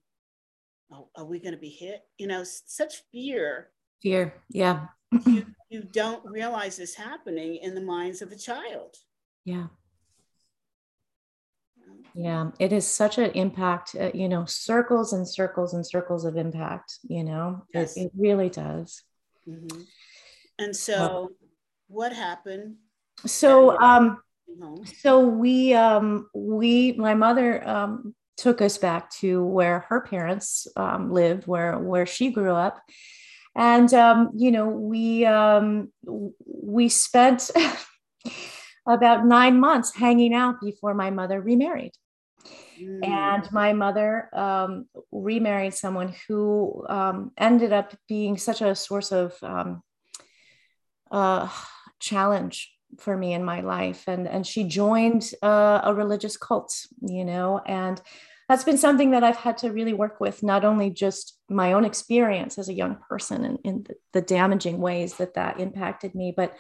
oh, 0.92 1.10
are 1.16 1.26
we 1.26 1.40
going 1.40 1.54
to 1.54 1.60
be 1.60 1.70
hit? 1.70 2.02
You 2.18 2.28
know, 2.28 2.44
such 2.44 3.04
fear. 3.12 3.70
Fear, 4.02 4.34
yeah. 4.50 4.88
you, 5.26 5.46
you 5.70 5.84
don't 5.92 6.24
realize 6.26 6.78
this 6.78 6.96
happening 6.96 7.58
in 7.58 7.76
the 7.76 7.82
minds 7.82 8.22
of 8.22 8.32
a 8.32 8.36
child. 8.36 8.96
Yeah. 9.46 9.68
Yeah, 12.14 12.52
it 12.60 12.74
is 12.74 12.86
such 12.86 13.18
an 13.18 13.32
impact, 13.32 13.96
uh, 13.98 14.12
you 14.14 14.28
know, 14.28 14.44
circles 14.46 15.14
and 15.14 15.28
circles 15.28 15.74
and 15.74 15.86
circles 15.86 16.26
of 16.26 16.36
impact, 16.36 17.00
you 17.04 17.24
know, 17.24 17.64
yes. 17.74 17.96
it, 17.96 18.06
it 18.06 18.12
really 18.18 18.50
does. 18.50 19.04
Mm-hmm. 19.48 19.82
And 20.60 20.76
so, 20.76 21.32
what 21.88 22.12
happened? 22.12 22.76
So, 23.26 23.80
um, 23.80 24.22
so 25.00 25.26
we, 25.26 25.74
um, 25.74 26.28
we, 26.34 26.94
my 26.94 27.14
mother, 27.14 27.66
um, 27.68 28.14
took 28.42 28.62
us 28.62 28.78
back 28.78 29.12
to 29.12 29.44
where 29.46 29.86
her 29.90 30.02
parents 30.02 30.68
um, 30.76 31.12
lived, 31.12 31.46
where 31.46 31.78
where 31.78 32.06
she 32.06 32.32
grew 32.32 32.54
up, 32.54 32.82
and 33.56 33.94
um, 33.94 34.32
you 34.36 34.52
know 34.52 34.68
we 34.68 35.26
um, 35.26 35.92
we 36.46 36.90
spent 36.90 37.52
about 38.88 39.26
nine 39.26 39.60
months 39.60 39.96
hanging 39.96 40.34
out 40.34 40.60
before 40.60 40.94
my 40.94 41.12
mother 41.12 41.40
remarried. 41.40 41.94
Mm. 42.82 43.08
And 43.08 43.52
my 43.52 43.74
mother 43.74 44.30
um, 44.34 44.88
remarried 45.12 45.76
someone 45.76 46.16
who 46.28 46.84
um, 46.90 47.32
ended 47.38 47.72
up 47.72 47.94
being 48.08 48.38
such 48.38 48.62
a 48.62 48.74
source 48.74 49.12
of 49.12 49.36
um, 49.44 49.84
uh, 51.12 51.48
challenge 52.00 52.74
for 53.00 53.16
me 53.16 53.34
in 53.34 53.44
my 53.44 53.62
life 53.62 54.04
and 54.08 54.28
and 54.28 54.46
she 54.46 54.64
joined 54.64 55.32
uh, 55.42 55.80
a 55.84 55.94
religious 55.94 56.36
cult 56.36 56.74
you 57.02 57.24
know 57.24 57.62
and 57.66 58.02
that's 58.52 58.66
been 58.66 58.78
something 58.78 59.12
that 59.12 59.24
i've 59.24 59.38
had 59.38 59.58
to 59.58 59.72
really 59.72 59.94
work 59.94 60.20
with 60.20 60.44
not 60.44 60.66
only 60.66 60.90
just 60.90 61.40
my 61.50 61.72
own 61.72 61.86
experience 61.86 62.58
as 62.58 62.68
a 62.68 62.74
young 62.74 62.98
person 63.08 63.46
and 63.46 63.60
in 63.64 63.84
the, 63.84 63.96
the 64.12 64.22
damaging 64.22 64.80
ways 64.80 65.16
that 65.16 65.36
that 65.36 65.62
impacted 65.62 66.14
me 66.14 66.34
but 66.36 66.54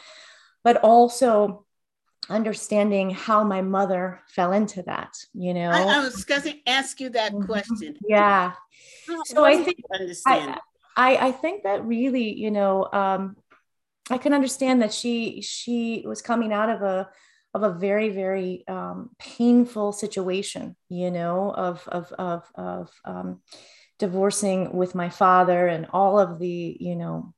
but 0.64 0.78
also 0.78 1.66
understanding 2.30 3.10
how 3.10 3.44
my 3.44 3.62
mother 3.62 4.22
fell 4.30 4.54
into 4.54 4.82
that 4.84 5.14
you 5.34 5.54
know? 5.54 5.70
I, 5.70 5.82
I 5.82 6.00
was 6.00 6.24
going 6.24 6.44
to 6.44 6.56
ask 6.66 7.02
you 7.02 7.10
that 7.10 7.34
mm-hmm. 7.34 7.46
question. 7.46 7.98
Yeah. 8.08 8.54
So 9.26 9.44
i 9.44 9.62
think 9.62 9.80
I, 10.26 10.58
I, 10.96 11.18
I 11.28 11.32
think 11.34 11.64
that 11.64 11.84
really 11.86 12.34
you 12.34 12.52
know 12.52 12.88
um, 12.94 13.36
I 14.10 14.18
can 14.18 14.34
understand 14.34 14.82
that 14.82 14.94
she 14.94 15.42
she 15.42 16.04
was 16.08 16.22
coming 16.22 16.54
out 16.54 16.70
of 16.70 16.82
a 16.84 17.10
of 17.54 17.64
a 17.64 17.74
very 17.74 18.10
very 18.10 18.64
um, 18.68 19.10
painful 19.20 19.92
situation, 19.92 20.76
you 20.90 21.12
know, 21.12 21.52
of 21.52 21.88
of 21.88 22.12
of 22.14 22.44
of 22.56 22.90
um, 23.06 23.42
divorcing 24.00 24.74
with 24.74 24.96
my 24.96 25.10
father 25.10 25.68
and 25.68 25.88
all 25.92 26.20
of 26.20 26.40
the 26.40 26.78
you 26.80 26.96
know 26.96 27.34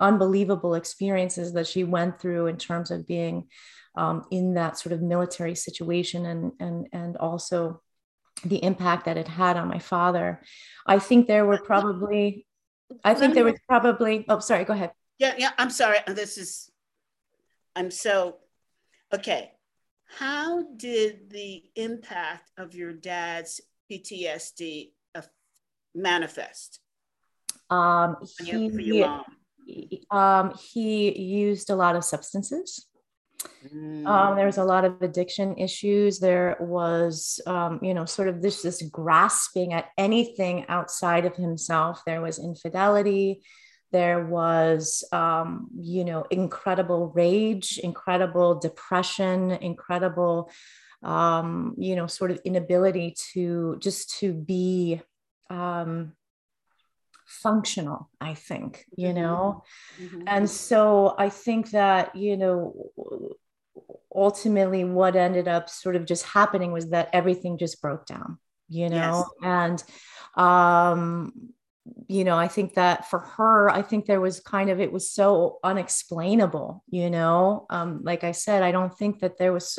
unbelievable 0.00 0.74
experiences 0.74 1.54
that 1.54 1.66
she 1.66 1.82
went 1.82 2.20
through 2.20 2.46
in 2.46 2.56
terms 2.56 2.90
of 2.90 3.06
being 3.06 3.48
um, 3.96 4.24
in 4.30 4.54
that 4.54 4.78
sort 4.78 4.92
of 4.92 5.02
military 5.02 5.54
situation 5.54 6.26
and 6.26 6.52
and 6.60 6.86
and 6.92 7.16
also 7.16 7.80
the 8.44 8.62
impact 8.62 9.06
that 9.06 9.16
it 9.16 9.26
had 9.26 9.56
on 9.56 9.68
my 9.68 9.80
father. 9.80 10.40
I 10.86 11.00
think 11.00 11.26
there 11.26 11.44
were 11.44 11.58
probably 11.58 12.46
I 13.02 13.14
think 13.14 13.34
there 13.34 13.44
was 13.44 13.58
probably 13.66 14.24
oh 14.28 14.38
sorry 14.38 14.64
go 14.64 14.72
ahead 14.72 14.92
yeah, 15.18 15.34
yeah. 15.36 15.50
I'm 15.58 15.70
sorry. 15.70 15.98
This 16.06 16.38
is, 16.38 16.70
I'm 17.74 17.90
so, 17.90 18.36
okay. 19.14 19.52
How 20.18 20.64
did 20.76 21.30
the 21.30 21.64
impact 21.76 22.50
of 22.56 22.74
your 22.74 22.94
dad's 22.94 23.60
PTSD 23.90 24.92
manifest? 25.94 26.80
Um, 27.70 28.16
he, 28.42 29.04
um, 30.10 30.54
he 30.72 31.18
used 31.20 31.70
a 31.70 31.76
lot 31.76 31.96
of 31.96 32.04
substances. 32.04 32.86
Mm. 33.72 34.06
Um, 34.06 34.36
there 34.36 34.46
was 34.46 34.58
a 34.58 34.64
lot 34.64 34.84
of 34.84 35.00
addiction 35.02 35.56
issues. 35.58 36.18
There 36.18 36.56
was, 36.60 37.40
um, 37.46 37.78
you 37.82 37.94
know, 37.94 38.04
sort 38.04 38.28
of 38.28 38.42
this 38.42 38.62
this 38.62 38.82
grasping 38.82 39.74
at 39.74 39.86
anything 39.96 40.64
outside 40.68 41.24
of 41.24 41.36
himself. 41.36 42.02
There 42.04 42.20
was 42.20 42.38
infidelity 42.38 43.42
there 43.90 44.24
was 44.24 45.04
um, 45.12 45.68
you 45.78 46.04
know 46.04 46.24
incredible 46.30 47.08
rage 47.14 47.78
incredible 47.78 48.58
depression 48.58 49.52
incredible 49.52 50.50
um, 51.02 51.74
you 51.78 51.96
know, 51.96 52.06
sort 52.06 52.30
of 52.30 52.40
inability 52.44 53.14
to 53.32 53.76
just 53.80 54.18
to 54.18 54.32
be 54.32 55.00
um, 55.50 56.12
functional, 57.26 58.10
I 58.20 58.34
think, 58.34 58.84
you 58.96 59.08
mm-hmm. 59.08 59.20
know. 59.20 59.64
Mm-hmm. 60.00 60.22
And 60.26 60.50
so 60.50 61.14
I 61.18 61.28
think 61.28 61.70
that, 61.70 62.16
you 62.16 62.36
know, 62.36 62.90
ultimately 64.14 64.84
what 64.84 65.14
ended 65.14 65.46
up 65.46 65.68
sort 65.68 65.94
of 65.94 66.04
just 66.04 66.24
happening 66.24 66.72
was 66.72 66.90
that 66.90 67.10
everything 67.12 67.58
just 67.58 67.80
broke 67.80 68.06
down, 68.06 68.38
you 68.68 68.88
know, 68.88 69.24
yes. 69.40 69.42
and 69.42 69.84
um 70.34 71.32
you 72.08 72.24
know, 72.24 72.36
I 72.36 72.48
think 72.48 72.74
that 72.74 73.08
for 73.10 73.20
her, 73.20 73.68
I 73.70 73.82
think 73.82 74.06
there 74.06 74.20
was 74.20 74.40
kind 74.40 74.70
of, 74.70 74.80
it 74.80 74.92
was 74.92 75.10
so 75.10 75.58
unexplainable, 75.62 76.82
you 76.88 77.10
know. 77.10 77.66
Um, 77.70 78.00
like 78.02 78.24
I 78.24 78.32
said, 78.32 78.62
I 78.62 78.72
don't 78.72 78.96
think 78.96 79.20
that 79.20 79.38
there 79.38 79.52
was 79.52 79.78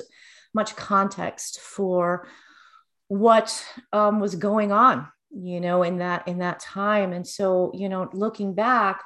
much 0.53 0.75
context 0.75 1.59
for 1.59 2.27
what 3.07 3.65
um, 3.91 4.19
was 4.19 4.35
going 4.35 4.71
on, 4.71 5.07
you 5.31 5.59
know, 5.59 5.83
in 5.83 5.97
that 5.97 6.27
in 6.27 6.39
that 6.39 6.59
time. 6.59 7.13
And 7.13 7.27
so, 7.27 7.71
you 7.73 7.89
know, 7.89 8.09
looking 8.13 8.53
back, 8.53 9.03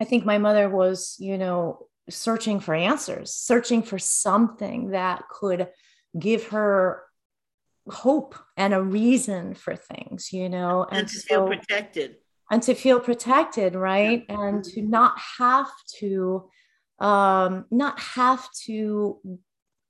I 0.00 0.04
think 0.04 0.24
my 0.24 0.38
mother 0.38 0.68
was, 0.68 1.16
you 1.18 1.38
know, 1.38 1.86
searching 2.08 2.60
for 2.60 2.74
answers, 2.74 3.32
searching 3.32 3.82
for 3.82 3.98
something 3.98 4.90
that 4.90 5.24
could 5.28 5.68
give 6.18 6.48
her 6.48 7.02
hope 7.88 8.34
and 8.56 8.74
a 8.74 8.82
reason 8.82 9.54
for 9.54 9.76
things, 9.76 10.32
you 10.32 10.48
know, 10.48 10.86
and, 10.90 11.00
and 11.00 11.08
to 11.08 11.18
so, 11.18 11.26
feel 11.26 11.46
protected. 11.46 12.16
And 12.50 12.62
to 12.62 12.74
feel 12.74 13.00
protected, 13.00 13.74
right? 13.74 14.24
Yeah. 14.28 14.40
And 14.40 14.64
to 14.64 14.82
not 14.82 15.18
have 15.38 15.70
to, 15.98 16.48
um, 16.98 17.64
not 17.70 17.98
have 18.00 18.48
to 18.66 19.18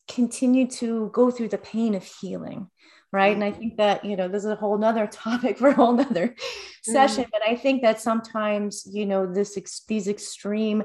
continue 0.08 0.66
to 0.68 1.10
go 1.12 1.30
through 1.30 1.48
the 1.48 1.58
pain 1.58 1.94
of 1.94 2.04
healing 2.04 2.70
right 3.12 3.34
and 3.34 3.42
i 3.42 3.50
think 3.50 3.76
that 3.76 4.04
you 4.04 4.16
know 4.16 4.28
this 4.28 4.44
is 4.44 4.50
a 4.50 4.56
whole 4.56 4.78
nother 4.78 5.06
topic 5.10 5.58
for 5.58 5.68
a 5.68 5.74
whole 5.74 5.92
nother 5.92 6.34
session 6.82 7.24
mm. 7.24 7.28
but 7.32 7.42
i 7.46 7.56
think 7.56 7.82
that 7.82 8.00
sometimes 8.00 8.86
you 8.90 9.06
know 9.06 9.26
this 9.32 9.56
ex- 9.56 9.84
these 9.88 10.08
extreme 10.08 10.84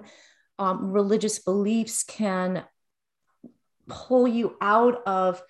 um, 0.59 0.91
religious 0.91 1.39
beliefs 1.39 2.03
can 2.03 2.63
pull 3.87 4.27
you 4.27 4.55
out 4.61 5.01
of 5.07 5.41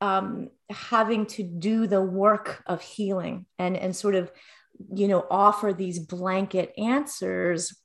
um, 0.00 0.48
having 0.70 1.26
to 1.26 1.42
do 1.42 1.86
the 1.86 2.02
work 2.02 2.62
of 2.66 2.80
healing 2.80 3.46
and 3.58 3.76
and 3.76 3.94
sort 3.94 4.14
of 4.14 4.30
you 4.94 5.08
know 5.08 5.26
offer 5.30 5.72
these 5.72 5.98
blanket 5.98 6.72
answers 6.78 7.76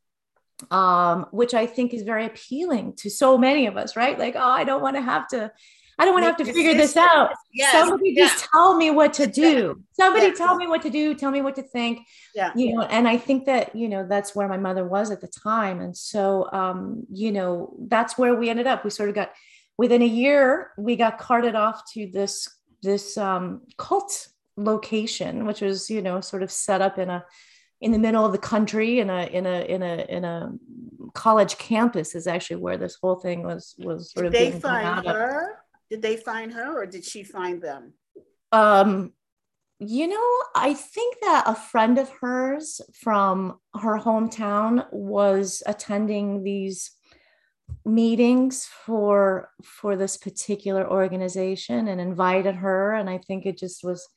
um, 0.71 1.25
which 1.31 1.53
i 1.53 1.65
think 1.65 1.93
is 1.93 2.03
very 2.03 2.25
appealing 2.25 2.93
to 2.95 3.09
so 3.09 3.37
many 3.37 3.67
of 3.67 3.75
us 3.75 3.95
right 3.95 4.17
like 4.17 4.35
oh 4.35 4.49
i 4.49 4.63
don't 4.63 4.81
want 4.81 4.95
to 4.95 5.01
have 5.01 5.27
to 5.27 5.51
I 5.97 6.03
don't 6.03 6.13
want 6.13 6.23
to 6.23 6.27
have 6.27 6.37
to 6.37 6.53
figure 6.53 6.73
this 6.73 6.97
out. 6.97 7.31
Yes. 7.53 7.71
Somebody 7.71 8.11
yeah. 8.11 8.25
just 8.25 8.47
tell 8.51 8.75
me 8.75 8.91
what 8.91 9.13
to 9.13 9.27
do. 9.27 9.81
Somebody 9.93 10.27
yeah. 10.27 10.33
tell 10.33 10.55
me 10.57 10.67
what 10.67 10.81
to 10.81 10.89
do. 10.89 11.13
Tell 11.13 11.31
me 11.31 11.41
what 11.41 11.55
to 11.55 11.63
think. 11.63 11.99
Yeah. 12.33 12.51
You 12.55 12.75
know, 12.75 12.81
and 12.81 13.07
I 13.07 13.17
think 13.17 13.45
that, 13.45 13.75
you 13.75 13.87
know, 13.87 14.05
that's 14.05 14.35
where 14.35 14.47
my 14.49 14.57
mother 14.57 14.85
was 14.85 15.09
at 15.09 15.21
the 15.21 15.27
time. 15.27 15.79
And 15.79 15.95
so, 15.95 16.49
um, 16.51 17.05
you 17.11 17.31
know, 17.31 17.75
that's 17.87 18.17
where 18.17 18.35
we 18.35 18.49
ended 18.49 18.67
up. 18.67 18.83
We 18.83 18.89
sort 18.89 19.07
of 19.07 19.15
got 19.15 19.31
within 19.77 20.01
a 20.01 20.07
year, 20.07 20.71
we 20.77 20.95
got 20.95 21.17
carted 21.17 21.55
off 21.55 21.83
to 21.93 22.09
this 22.11 22.49
this 22.81 23.17
um, 23.17 23.61
cult 23.77 24.29
location, 24.57 25.45
which 25.45 25.61
was 25.61 25.89
you 25.89 26.01
know 26.01 26.21
sort 26.21 26.43
of 26.43 26.51
set 26.51 26.81
up 26.81 26.97
in 26.97 27.09
a 27.09 27.25
in 27.81 27.91
the 27.91 27.99
middle 27.99 28.25
of 28.25 28.31
the 28.31 28.37
country 28.37 28.99
in 28.99 29.09
a 29.09 29.25
in 29.25 29.45
a 29.45 29.65
in 29.65 29.83
a 29.83 30.05
in 30.09 30.25
a 30.25 30.53
college 31.13 31.57
campus 31.57 32.15
is 32.15 32.27
actually 32.27 32.57
where 32.57 32.77
this 32.77 32.97
whole 33.01 33.15
thing 33.15 33.43
was 33.43 33.75
was 33.79 34.11
sort 34.11 34.31
did 34.31 34.47
of. 34.47 34.53
They 34.53 34.59
find 34.59 35.05
her. 35.05 35.51
Of. 35.51 35.57
Did 35.91 36.01
they 36.01 36.17
find 36.17 36.51
her, 36.53 36.81
or 36.81 36.87
did 36.87 37.05
she 37.05 37.23
find 37.23 37.61
them? 37.61 37.93
Um, 38.51 39.13
you 39.79 40.07
know, 40.07 40.41
I 40.55 40.73
think 40.73 41.17
that 41.21 41.43
a 41.45 41.53
friend 41.53 41.99
of 41.99 42.09
hers 42.09 42.81
from 42.93 43.59
her 43.75 43.99
hometown 43.99 44.87
was 44.91 45.61
attending 45.65 46.43
these 46.43 46.91
meetings 47.85 48.65
for 48.85 49.49
for 49.63 49.95
this 49.95 50.17
particular 50.17 50.89
organization 50.89 51.87
and 51.87 52.01
invited 52.01 52.55
her 52.55 52.93
and 52.93 53.09
i 53.09 53.17
think 53.17 53.45
it 53.45 53.57
just 53.57 53.83
was 53.83 54.07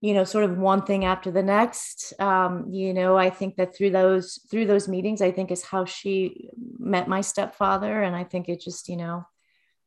you 0.00 0.14
know 0.14 0.24
sort 0.24 0.44
of 0.44 0.56
one 0.56 0.82
thing 0.82 1.04
after 1.04 1.30
the 1.30 1.42
next. 1.42 2.14
Um, 2.18 2.66
you 2.70 2.94
know 2.94 3.16
i 3.16 3.30
think 3.30 3.56
that 3.56 3.74
through 3.74 3.90
those 3.90 4.40
through 4.50 4.66
those 4.66 4.88
meetings 4.88 5.20
i 5.22 5.30
think 5.30 5.50
is 5.50 5.62
how 5.62 5.84
she 5.84 6.50
met 6.78 7.08
my 7.08 7.20
stepfather 7.20 8.02
and 8.02 8.16
i 8.16 8.24
think 8.24 8.48
it 8.48 8.60
just 8.60 8.88
you 8.88 8.96
know 8.96 9.24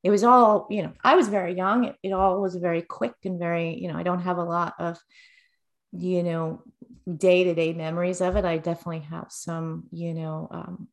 it 0.03 0.11
was 0.11 0.23
all 0.23 0.67
you 0.69 0.83
know 0.83 0.93
i 1.03 1.15
was 1.15 1.29
very 1.29 1.55
young. 1.55 1.85
It, 1.85 1.95
it 2.03 2.11
all 2.13 2.41
was 2.41 2.55
very 2.55 2.81
quick 2.81 3.15
and 3.25 3.39
very 3.39 3.79
you 3.79 3.87
know 3.91 3.97
i 3.97 4.03
don't 4.03 4.21
have 4.21 4.37
a 4.37 4.43
lot 4.43 4.73
of 4.79 4.99
you 5.91 6.23
know 6.23 6.63
day-to-day 7.17 7.73
memories 7.73 8.21
of 8.21 8.37
it. 8.37 8.45
I 8.45 8.57
definitely 8.57 9.01
have 9.09 9.27
some 9.29 9.85
you 9.91 10.13
know 10.13 10.47
um, 10.51 10.87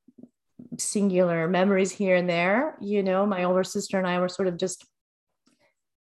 singular 0.80 1.48
memories 1.48 1.90
here 1.90 2.16
and 2.16 2.28
there. 2.28 2.76
You 2.80 3.02
know, 3.02 3.26
my 3.26 3.44
older 3.44 3.64
sister 3.64 3.98
and 3.98 4.06
I 4.06 4.18
were 4.18 4.28
sort 4.28 4.48
of 4.48 4.56
just 4.56 4.86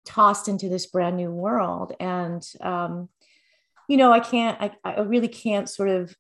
tossed 0.05 0.49
into 0.49 0.69
this 0.69 0.87
brand 0.87 1.17
new 1.17 1.31
world. 1.31 1.95
And, 1.99 2.47
um, 2.61 3.09
you 3.89 3.97
know, 3.97 4.13
I 4.13 4.21
can't, 4.21 4.61
I, 4.61 4.73
I 4.85 5.01
really 5.01 5.29
can't 5.29 5.69
sort 5.69 5.89
of 5.89 6.15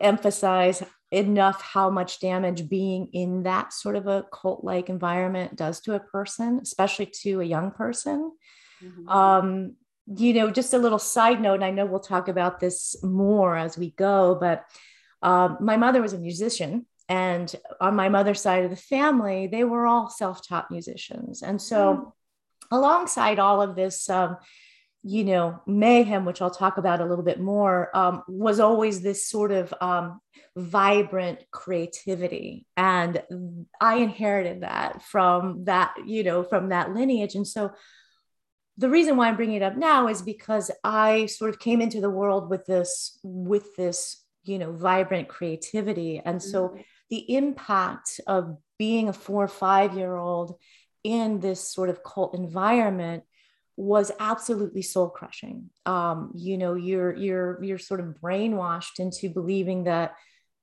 emphasize 0.00 0.82
enough 1.10 1.62
how 1.62 1.90
much 1.90 2.20
damage 2.20 2.68
being 2.68 3.08
in 3.12 3.42
that 3.44 3.72
sort 3.72 3.96
of 3.96 4.06
a 4.06 4.24
cult 4.32 4.62
like 4.62 4.88
environment 4.88 5.56
does 5.56 5.80
to 5.80 5.94
a 5.94 6.00
person, 6.00 6.60
especially 6.62 7.06
to 7.06 7.40
a 7.40 7.44
young 7.44 7.70
person. 7.70 8.32
Mm-hmm. 8.82 9.08
Um, 9.08 9.76
you 10.16 10.32
know, 10.34 10.50
just 10.50 10.72
a 10.72 10.78
little 10.78 10.98
side 10.98 11.40
note, 11.40 11.54
and 11.54 11.64
I 11.64 11.70
know 11.70 11.86
we'll 11.86 12.00
talk 12.00 12.28
about 12.28 12.60
this 12.60 13.02
more 13.02 13.56
as 13.56 13.76
we 13.76 13.90
go, 13.90 14.34
but 14.34 14.64
um, 15.22 15.58
my 15.60 15.76
mother 15.76 16.00
was 16.00 16.12
a 16.12 16.18
musician 16.18 16.86
and 17.08 17.54
on 17.80 17.96
my 17.96 18.08
mother's 18.08 18.40
side 18.40 18.64
of 18.64 18.70
the 18.70 18.76
family, 18.76 19.46
they 19.46 19.64
were 19.64 19.86
all 19.86 20.10
self 20.10 20.46
taught 20.46 20.70
musicians. 20.70 21.42
And 21.42 21.60
so, 21.60 21.94
mm. 21.94 22.12
alongside 22.70 23.38
all 23.38 23.62
of 23.62 23.76
this, 23.76 24.10
um, 24.10 24.36
you 25.02 25.24
know, 25.24 25.60
mayhem, 25.66 26.26
which 26.26 26.42
I'll 26.42 26.50
talk 26.50 26.76
about 26.76 27.00
a 27.00 27.06
little 27.06 27.24
bit 27.24 27.40
more, 27.40 27.96
um, 27.96 28.22
was 28.28 28.60
always 28.60 29.00
this 29.00 29.26
sort 29.26 29.52
of 29.52 29.72
um, 29.80 30.20
vibrant 30.54 31.44
creativity. 31.50 32.66
And 32.76 33.22
I 33.80 33.96
inherited 33.96 34.60
that 34.60 35.02
from 35.02 35.64
that, 35.64 35.94
you 36.06 36.24
know, 36.24 36.42
from 36.42 36.68
that 36.70 36.92
lineage. 36.94 37.34
And 37.34 37.46
so, 37.46 37.72
the 38.76 38.90
reason 38.90 39.16
why 39.16 39.28
I'm 39.28 39.36
bringing 39.36 39.56
it 39.56 39.62
up 39.62 39.76
now 39.76 40.08
is 40.08 40.20
because 40.20 40.70
I 40.84 41.26
sort 41.26 41.50
of 41.50 41.58
came 41.58 41.80
into 41.80 42.02
the 42.02 42.10
world 42.10 42.50
with 42.50 42.66
this, 42.66 43.18
with 43.24 43.74
this, 43.76 44.22
you 44.44 44.58
know, 44.58 44.72
vibrant 44.72 45.26
creativity. 45.26 46.20
And 46.22 46.42
so, 46.42 46.68
mm-hmm 46.68 46.80
the 47.10 47.36
impact 47.36 48.20
of 48.26 48.56
being 48.78 49.08
a 49.08 49.12
four 49.12 49.44
or 49.44 49.48
five 49.48 49.96
year 49.96 50.16
old 50.16 50.58
in 51.04 51.40
this 51.40 51.66
sort 51.66 51.88
of 51.88 52.02
cult 52.02 52.34
environment 52.34 53.24
was 53.76 54.10
absolutely 54.18 54.82
soul 54.82 55.08
crushing. 55.08 55.70
Um, 55.86 56.32
you 56.34 56.58
know, 56.58 56.74
you're 56.74 57.14
you're 57.14 57.62
you're 57.62 57.78
sort 57.78 58.00
of 58.00 58.16
brainwashed 58.20 58.98
into 58.98 59.30
believing 59.30 59.84
that 59.84 60.14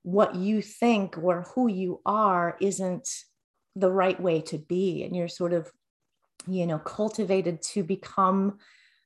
what 0.02 0.34
you 0.34 0.62
think 0.62 1.18
or 1.18 1.46
who 1.54 1.68
you 1.68 2.00
are 2.04 2.56
isn't 2.60 3.08
the 3.74 3.90
right 3.90 4.20
way 4.20 4.40
to 4.42 4.58
be, 4.58 5.02
and 5.02 5.16
you're 5.16 5.28
sort 5.28 5.52
of, 5.52 5.70
you 6.46 6.66
know, 6.66 6.78
cultivated 6.78 7.62
to 7.62 7.82
become 7.82 8.58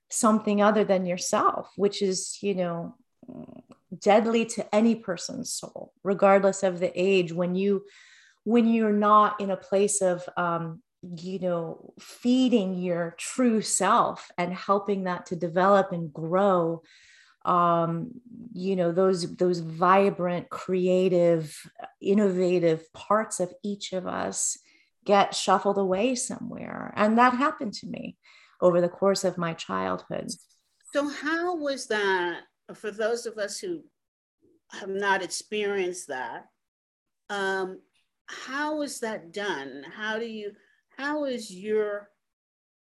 something 0.08 0.60
other 0.60 0.84
than 0.84 1.06
yourself, 1.06 1.70
which 1.76 2.02
is, 2.02 2.38
you 2.42 2.54
know, 2.54 2.96
deadly 3.98 4.44
to 4.44 4.74
any 4.74 4.94
person's 4.94 5.52
soul 5.52 5.92
regardless 6.04 6.62
of 6.62 6.78
the 6.78 6.92
age 6.94 7.32
when 7.32 7.54
you 7.54 7.84
when 8.44 8.66
you're 8.66 8.92
not 8.92 9.40
in 9.40 9.50
a 9.50 9.56
place 9.56 10.00
of 10.00 10.26
um, 10.36 10.80
you 11.16 11.38
know 11.38 11.92
feeding 11.98 12.74
your 12.74 13.14
true 13.18 13.60
self 13.60 14.30
and 14.38 14.52
helping 14.52 15.04
that 15.04 15.26
to 15.26 15.36
develop 15.36 15.92
and 15.92 16.12
grow 16.12 16.82
um, 17.44 18.10
you 18.52 18.76
know 18.76 18.92
those 18.92 19.36
those 19.36 19.60
vibrant 19.60 20.48
creative 20.50 21.56
innovative 22.00 22.92
parts 22.92 23.40
of 23.40 23.52
each 23.62 23.92
of 23.92 24.06
us 24.06 24.58
get 25.04 25.34
shuffled 25.34 25.78
away 25.78 26.14
somewhere. 26.14 26.92
And 26.96 27.18
that 27.18 27.34
happened 27.34 27.74
to 27.74 27.86
me 27.86 28.16
over 28.60 28.80
the 28.80 28.88
course 28.88 29.24
of 29.24 29.38
my 29.38 29.54
childhood. 29.54 30.30
So 30.92 31.08
how 31.08 31.56
was 31.56 31.86
that 31.86 32.42
for 32.74 32.90
those 32.90 33.26
of 33.26 33.38
us 33.38 33.58
who 33.58 33.82
have 34.72 34.88
not 34.88 35.22
experienced 35.22 36.08
that, 36.08 36.46
um, 37.28 37.80
how 38.26 38.82
is 38.82 39.00
that 39.00 39.32
done? 39.32 39.84
How 39.96 40.18
do 40.18 40.26
you, 40.26 40.52
how 40.96 41.24
is 41.24 41.52
your 41.52 42.10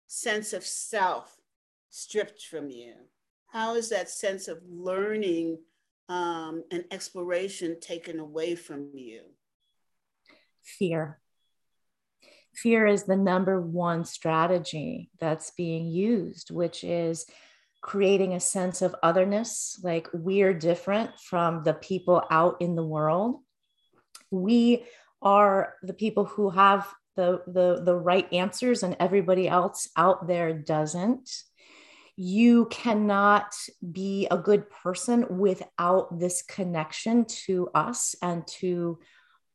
sense 0.08 0.54
of 0.54 0.66
self 0.66 1.38
stripped 1.90 2.44
from 2.44 2.70
you? 2.70 2.94
How 3.48 3.76
is 3.76 3.90
that 3.90 4.10
sense 4.10 4.48
of 4.48 4.60
learning 4.70 5.60
um, 6.10 6.64
and 6.72 6.86
exploration 6.92 7.80
taken 7.80 8.20
away 8.20 8.56
from 8.56 8.92
you? 8.94 9.22
Fear. 10.64 11.20
fear 12.54 12.86
is 12.88 13.04
the 13.04 13.16
number 13.16 13.62
one 13.62 14.04
strategy 14.04 15.10
that's 15.20 15.52
being 15.52 15.88
used, 15.88 16.52
which 16.52 16.84
is 16.84 17.26
creating 17.88 18.34
a 18.34 18.40
sense 18.40 18.82
of 18.82 18.94
otherness, 19.02 19.80
like 19.82 20.10
we're 20.12 20.54
different 20.54 21.10
from 21.22 21.64
the 21.64 21.74
people 21.74 22.22
out 22.30 22.58
in 22.60 22.76
the 22.76 22.84
world. 22.84 23.38
We 24.30 24.84
are 25.22 25.74
the 25.82 25.94
people 25.94 26.26
who 26.26 26.50
have 26.50 26.86
the, 27.16 27.42
the, 27.48 27.82
the 27.86 27.96
right 27.96 28.32
answers, 28.34 28.84
and 28.84 28.98
everybody 29.00 29.48
else 29.48 29.88
out 29.96 30.28
there 30.28 30.52
doesn't. 30.52 31.32
You 32.18 32.66
cannot 32.66 33.56
be 33.90 34.28
a 34.30 34.38
good 34.38 34.70
person 34.70 35.26
without 35.40 36.20
this 36.20 36.42
connection 36.42 37.24
to 37.46 37.70
us 37.74 38.16
and 38.22 38.46
to 38.60 39.00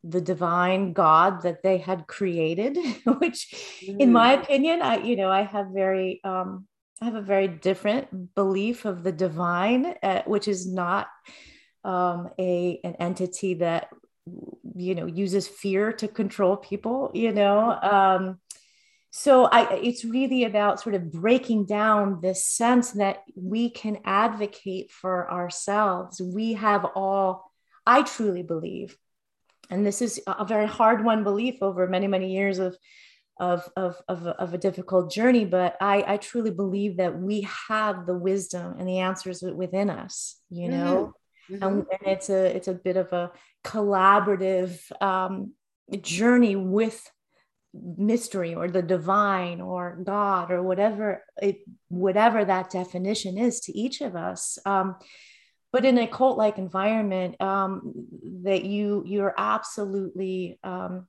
the 0.05 0.23
divine 0.23 0.95
God 0.95 1.43
that 1.43 1.63
they 1.63 1.77
had 1.77 2.07
created, 2.07 2.77
which, 3.05 3.55
mm. 3.85 4.01
in 4.01 4.11
my 4.11 4.33
opinion, 4.33 4.81
I 4.81 4.97
you 4.97 5.17
know 5.17 5.31
I 5.31 5.43
have 5.43 5.67
very 5.69 6.21
um, 6.25 6.67
I 7.03 7.07
have 7.07 7.17
a 7.17 7.21
very 7.21 7.49
different 7.49 8.33
belief 8.37 8.85
of 8.85 9.03
the 9.03 9.11
divine, 9.11 9.97
uh, 10.05 10.23
which 10.25 10.47
is 10.47 10.73
not 10.73 11.09
um, 11.83 12.31
a 12.39 12.79
an 12.85 12.95
entity 13.01 13.55
that 13.55 13.89
you 14.77 14.95
know 14.95 15.07
uses 15.07 15.49
fear 15.49 15.93
to 15.95 16.07
control 16.07 16.57
people. 16.57 17.11
You 17.13 17.33
know, 17.33 17.73
um, 17.73 18.39
so 19.11 19.47
I 19.47 19.75
it's 19.75 20.05
really 20.05 20.45
about 20.45 20.81
sort 20.81 20.95
of 20.95 21.11
breaking 21.11 21.67
down 21.67 22.21
this 22.21 22.47
sense 22.47 22.93
that 22.93 23.25
we 23.35 23.71
can 23.71 23.99
advocate 24.05 24.93
for 24.93 25.29
ourselves. 25.29 26.21
We 26.23 26.53
have 26.53 26.85
all. 26.95 27.51
I 27.85 28.03
truly 28.03 28.45
believe 28.45 28.97
and 29.69 29.85
this 29.85 30.03
is 30.03 30.21
a 30.29 30.45
very 30.45 30.69
hard 30.69 31.05
one 31.05 31.25
belief 31.25 31.57
over 31.63 31.89
many 31.89 32.07
many 32.07 32.33
years 32.33 32.61
of 32.61 32.77
of 33.41 33.69
of 33.77 34.01
of, 34.09 34.27
of 34.27 34.55
a 34.55 34.59
difficult 34.59 35.11
journey 35.11 35.45
but 35.45 35.77
i 35.81 36.05
i 36.07 36.17
truly 36.17 36.51
believe 36.51 36.99
that 36.99 37.19
we 37.19 37.49
have 37.69 38.07
the 38.07 38.17
wisdom 38.17 38.77
and 38.79 38.89
the 38.89 38.99
answers 38.99 39.43
within 39.43 39.91
us 39.91 40.37
you 40.51 40.69
know? 40.69 41.15
Mm-hmm. 41.51 41.63
and, 41.63 41.87
and, 41.91 42.07
it's 42.07 42.31
a 42.31 42.57
it's 42.57 42.69
a 42.69 42.75
bit 42.75 42.97
of 42.97 43.13
a 43.13 43.33
collaborative 43.65 44.81
um, 45.03 45.53
journey 46.01 46.57
with 46.57 47.11
mystery 47.75 48.55
or 48.55 48.69
the 48.69 48.83
divine 48.83 49.61
or 49.61 49.99
god 50.05 50.51
or 50.51 50.63
whatever 50.63 51.25
it 51.41 51.61
whatever 51.89 52.45
that 52.45 52.71
definition 52.71 53.39
is 53.39 53.61
to 53.61 53.77
each 53.77 54.01
of 54.01 54.15
us. 54.15 54.59
Um, 54.67 54.97
but 55.73 55.87
in 55.87 55.97
a 55.97 56.07
cult 56.07 56.37
like 56.37 56.59
environment 56.59 57.41
um, 57.41 57.95
that 58.43 58.65
you 58.65 59.03
you're 59.07 59.35
absolutely 59.37 60.59
um, 60.63 61.09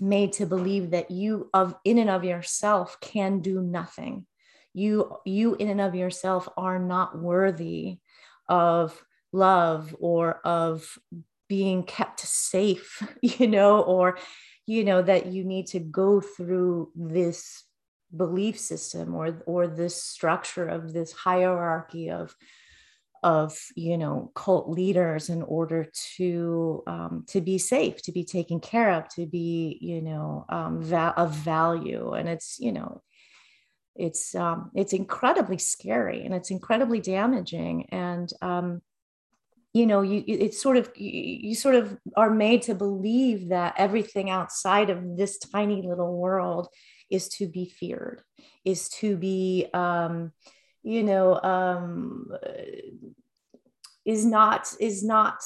made 0.00 0.32
to 0.34 0.46
believe 0.46 0.90
that 0.90 1.10
you 1.10 1.50
of 1.54 1.74
in 1.84 1.98
and 1.98 2.10
of 2.10 2.24
yourself 2.24 2.98
can 3.00 3.40
do 3.40 3.60
nothing. 3.60 4.26
You 4.74 5.16
you 5.24 5.54
in 5.54 5.68
and 5.68 5.80
of 5.80 5.94
yourself 5.94 6.48
are 6.56 6.78
not 6.78 7.18
worthy 7.18 7.98
of 8.48 9.02
love 9.32 9.94
or 9.98 10.40
of 10.44 10.98
being 11.48 11.82
kept 11.82 12.20
safe 12.20 13.02
you 13.22 13.46
know 13.46 13.82
or 13.82 14.18
you 14.66 14.84
know 14.84 15.02
that 15.02 15.26
you 15.26 15.44
need 15.44 15.66
to 15.68 15.78
go 15.78 16.20
through 16.20 16.90
this 16.94 17.64
belief 18.16 18.58
system 18.58 19.14
or 19.14 19.42
or 19.46 19.66
this 19.66 20.02
structure 20.02 20.66
of 20.68 20.92
this 20.92 21.12
hierarchy 21.12 22.10
of 22.10 22.34
of 23.26 23.58
you 23.74 23.98
know 23.98 24.30
cult 24.36 24.70
leaders 24.70 25.30
in 25.30 25.42
order 25.42 25.88
to 26.16 26.84
um, 26.86 27.24
to 27.26 27.40
be 27.40 27.58
safe 27.58 28.00
to 28.00 28.12
be 28.12 28.22
taken 28.22 28.60
care 28.60 28.92
of 28.92 29.08
to 29.08 29.26
be 29.26 29.78
you 29.80 30.00
know 30.00 30.46
um, 30.48 30.80
va- 30.80 31.14
of 31.16 31.32
value. 31.32 32.12
And 32.12 32.28
it's 32.28 32.58
you 32.60 32.70
know 32.70 33.02
it's 33.96 34.32
um, 34.36 34.70
it's 34.76 34.92
incredibly 34.92 35.58
scary 35.58 36.24
and 36.24 36.32
it's 36.34 36.52
incredibly 36.52 37.00
damaging. 37.00 37.88
And 37.90 38.32
um, 38.42 38.80
you 39.72 39.86
know 39.86 40.02
you 40.02 40.22
it's 40.28 40.62
sort 40.62 40.76
of 40.76 40.92
you, 40.94 41.48
you 41.48 41.54
sort 41.56 41.74
of 41.74 41.98
are 42.16 42.30
made 42.30 42.62
to 42.62 42.76
believe 42.76 43.48
that 43.48 43.74
everything 43.76 44.30
outside 44.30 44.88
of 44.88 45.16
this 45.16 45.36
tiny 45.38 45.82
little 45.82 46.16
world 46.16 46.68
is 47.10 47.28
to 47.30 47.48
be 47.48 47.64
feared 47.68 48.22
is 48.64 48.88
to 48.88 49.16
be 49.16 49.66
um, 49.74 50.32
you 50.86 51.02
know 51.02 51.40
um, 51.42 52.30
is 54.04 54.24
not 54.24 54.72
is 54.78 55.02
not 55.02 55.42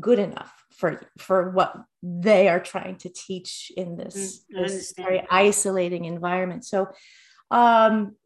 good 0.00 0.18
enough 0.18 0.52
for 0.70 1.00
for 1.18 1.50
what 1.50 1.76
they 2.02 2.48
are 2.48 2.60
trying 2.60 2.96
to 2.96 3.08
teach 3.08 3.70
in 3.76 3.96
this, 3.96 4.44
mm, 4.52 4.66
this 4.66 4.92
very 4.96 5.24
isolating 5.30 6.04
environment. 6.04 6.64
So 6.64 6.88
um 7.50 8.16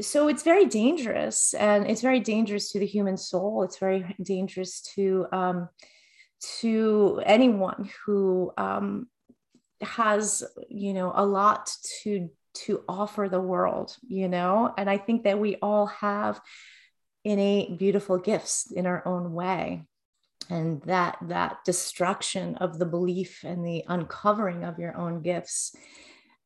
so 0.00 0.26
it's 0.26 0.42
very 0.42 0.66
dangerous 0.66 1.54
and 1.54 1.88
it's 1.88 2.00
very 2.00 2.20
dangerous 2.20 2.72
to 2.72 2.80
the 2.80 2.86
human 2.86 3.16
soul. 3.16 3.62
It's 3.62 3.78
very 3.78 4.16
dangerous 4.20 4.80
to 4.94 5.26
um 5.32 5.68
to 6.60 7.22
anyone 7.24 7.88
who 8.04 8.52
um 8.58 9.06
has 9.80 10.42
you 10.68 10.92
know 10.92 11.12
a 11.14 11.24
lot 11.24 11.70
to 12.02 12.30
to 12.52 12.82
offer 12.88 13.28
the 13.28 13.40
world, 13.40 13.96
you 14.06 14.28
know? 14.28 14.72
And 14.76 14.88
I 14.90 14.98
think 14.98 15.24
that 15.24 15.38
we 15.38 15.56
all 15.56 15.86
have 15.86 16.40
innate 17.24 17.78
beautiful 17.78 18.18
gifts 18.18 18.70
in 18.70 18.86
our 18.86 19.06
own 19.06 19.32
way. 19.32 19.84
And 20.48 20.82
that 20.82 21.18
that 21.28 21.58
destruction 21.64 22.56
of 22.56 22.78
the 22.78 22.86
belief 22.86 23.44
and 23.44 23.64
the 23.64 23.84
uncovering 23.86 24.64
of 24.64 24.78
your 24.78 24.96
own 24.96 25.22
gifts 25.22 25.76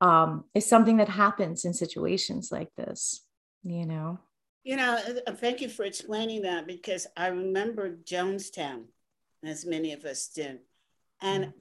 um, 0.01 0.45
is 0.55 0.67
something 0.67 0.99
that 0.99 1.09
happens 1.09 1.65
in 1.65 1.73
situations 1.73 2.51
like 2.53 2.69
this, 2.77 3.25
you 3.63 3.87
know. 3.87 4.19
You 4.65 4.77
know, 4.77 4.99
uh, 5.27 5.33
thank 5.33 5.61
you 5.61 5.69
for 5.69 5.85
explaining 5.85 6.43
that 6.43 6.67
because 6.67 7.07
I 7.17 7.29
remember 7.29 7.97
Jonestown, 8.05 8.85
as 9.45 9.65
many 9.65 9.93
of 9.93 10.05
us 10.05 10.29
did. 10.29 10.61
And 11.23 11.45
mm. 11.47 11.53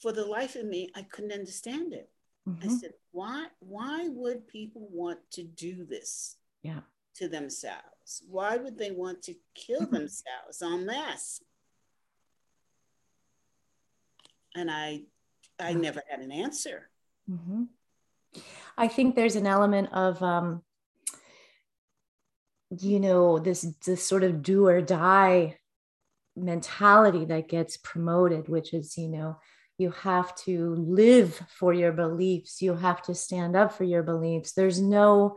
for 0.00 0.12
the 0.12 0.24
life 0.24 0.56
of 0.56 0.66
me, 0.66 0.90
I 0.94 1.02
couldn't 1.02 1.32
understand 1.32 1.92
it. 1.92 2.10
Mm-hmm. 2.48 2.68
I 2.68 2.72
said, 2.72 2.92
why 3.12 3.46
why 3.60 4.08
would 4.08 4.48
people 4.48 4.88
want 4.90 5.18
to 5.32 5.42
do 5.42 5.84
this 5.84 6.36
yeah. 6.62 6.80
to 7.16 7.28
themselves? 7.28 8.22
Why 8.28 8.56
would 8.56 8.78
they 8.78 8.90
want 8.90 9.22
to 9.24 9.34
kill 9.54 9.82
mm-hmm. 9.82 9.94
themselves 9.94 10.62
en 10.62 10.86
masse? 10.86 11.42
And 14.56 14.70
I 14.70 15.02
I 15.60 15.74
never 15.74 16.02
had 16.08 16.20
an 16.20 16.32
answer. 16.32 16.88
Mm-hmm. 17.30 17.64
I 18.76 18.88
think 18.88 19.14
there's 19.14 19.36
an 19.36 19.46
element 19.46 19.92
of 19.92 20.22
um, 20.22 20.62
you 22.70 22.98
know 22.98 23.38
this 23.38 23.62
this 23.84 24.06
sort 24.06 24.24
of 24.24 24.42
do 24.42 24.66
or 24.66 24.80
die 24.80 25.58
mentality 26.34 27.26
that 27.26 27.48
gets 27.48 27.76
promoted, 27.76 28.48
which 28.48 28.72
is 28.72 28.96
you 28.96 29.08
know 29.08 29.38
you 29.78 29.90
have 29.90 30.34
to 30.36 30.74
live 30.74 31.40
for 31.48 31.72
your 31.72 31.92
beliefs. 31.92 32.62
You 32.62 32.74
have 32.74 33.02
to 33.02 33.14
stand 33.14 33.56
up 33.56 33.72
for 33.72 33.84
your 33.84 34.02
beliefs. 34.02 34.52
There's 34.52 34.80
no 34.80 35.36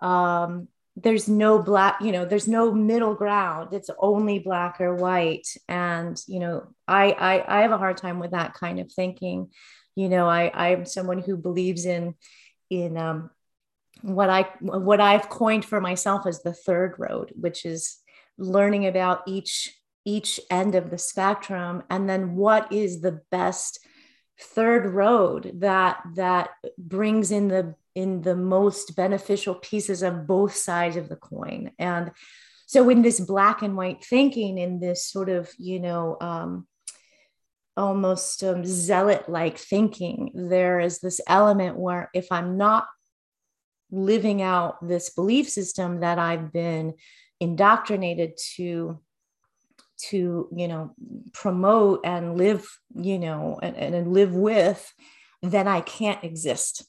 um, 0.00 0.68
there's 0.96 1.28
no 1.28 1.60
black 1.60 2.00
you 2.00 2.10
know 2.10 2.24
there's 2.24 2.48
no 2.48 2.72
middle 2.72 3.14
ground. 3.14 3.72
It's 3.72 3.90
only 3.98 4.38
black 4.40 4.80
or 4.80 4.94
white. 4.94 5.46
And 5.68 6.20
you 6.26 6.40
know 6.40 6.68
I, 6.86 7.12
I 7.12 7.58
i 7.58 7.62
have 7.62 7.72
a 7.72 7.78
hard 7.78 7.96
time 7.96 8.18
with 8.18 8.32
that 8.32 8.54
kind 8.54 8.80
of 8.80 8.92
thinking. 8.92 9.50
You 9.94 10.08
know 10.08 10.28
i 10.28 10.50
i'm 10.54 10.84
someone 10.84 11.18
who 11.18 11.36
believes 11.36 11.84
in 11.84 12.14
in 12.70 12.96
um 12.96 13.30
what 14.02 14.30
i 14.30 14.42
what 14.60 15.00
i've 15.00 15.28
coined 15.28 15.64
for 15.64 15.80
myself 15.80 16.24
as 16.24 16.40
the 16.42 16.52
third 16.52 16.94
road 16.98 17.32
which 17.34 17.64
is 17.64 17.96
learning 18.36 18.86
about 18.86 19.22
each 19.26 19.76
each 20.04 20.40
end 20.50 20.74
of 20.74 20.90
the 20.90 20.98
spectrum 20.98 21.82
and 21.90 22.08
then 22.08 22.34
what 22.34 22.72
is 22.72 23.00
the 23.00 23.20
best 23.30 23.80
third 24.40 24.86
road 24.86 25.50
that 25.56 26.00
that 26.14 26.50
brings 26.78 27.30
in 27.30 27.48
the 27.48 27.74
in 27.94 28.22
the 28.22 28.36
most 28.36 28.94
beneficial 28.94 29.56
pieces 29.56 30.02
of 30.02 30.26
both 30.26 30.54
sides 30.54 30.96
of 30.96 31.08
the 31.08 31.16
coin? 31.16 31.72
And 31.78 32.12
so 32.66 32.88
in 32.90 33.02
this 33.02 33.18
black 33.18 33.62
and 33.62 33.76
white 33.76 34.04
thinking 34.04 34.58
in 34.58 34.78
this 34.78 35.04
sort 35.04 35.28
of 35.28 35.50
you 35.58 35.80
know 35.80 36.16
um, 36.20 36.66
almost 37.78 38.42
um, 38.42 38.64
zealot 38.64 39.28
like 39.28 39.56
thinking 39.56 40.32
there 40.34 40.80
is 40.80 40.98
this 40.98 41.20
element 41.28 41.78
where 41.78 42.10
if 42.12 42.26
i'm 42.32 42.58
not 42.58 42.86
living 43.90 44.42
out 44.42 44.86
this 44.86 45.10
belief 45.10 45.48
system 45.48 46.00
that 46.00 46.18
i've 46.18 46.52
been 46.52 46.92
indoctrinated 47.40 48.32
to 48.56 49.00
to 49.98 50.48
you 50.54 50.68
know 50.68 50.94
promote 51.32 52.00
and 52.04 52.36
live 52.36 52.66
you 52.94 53.18
know 53.18 53.58
and, 53.62 53.76
and 53.76 54.12
live 54.12 54.34
with 54.34 54.92
then 55.42 55.66
i 55.68 55.80
can't 55.80 56.22
exist 56.24 56.86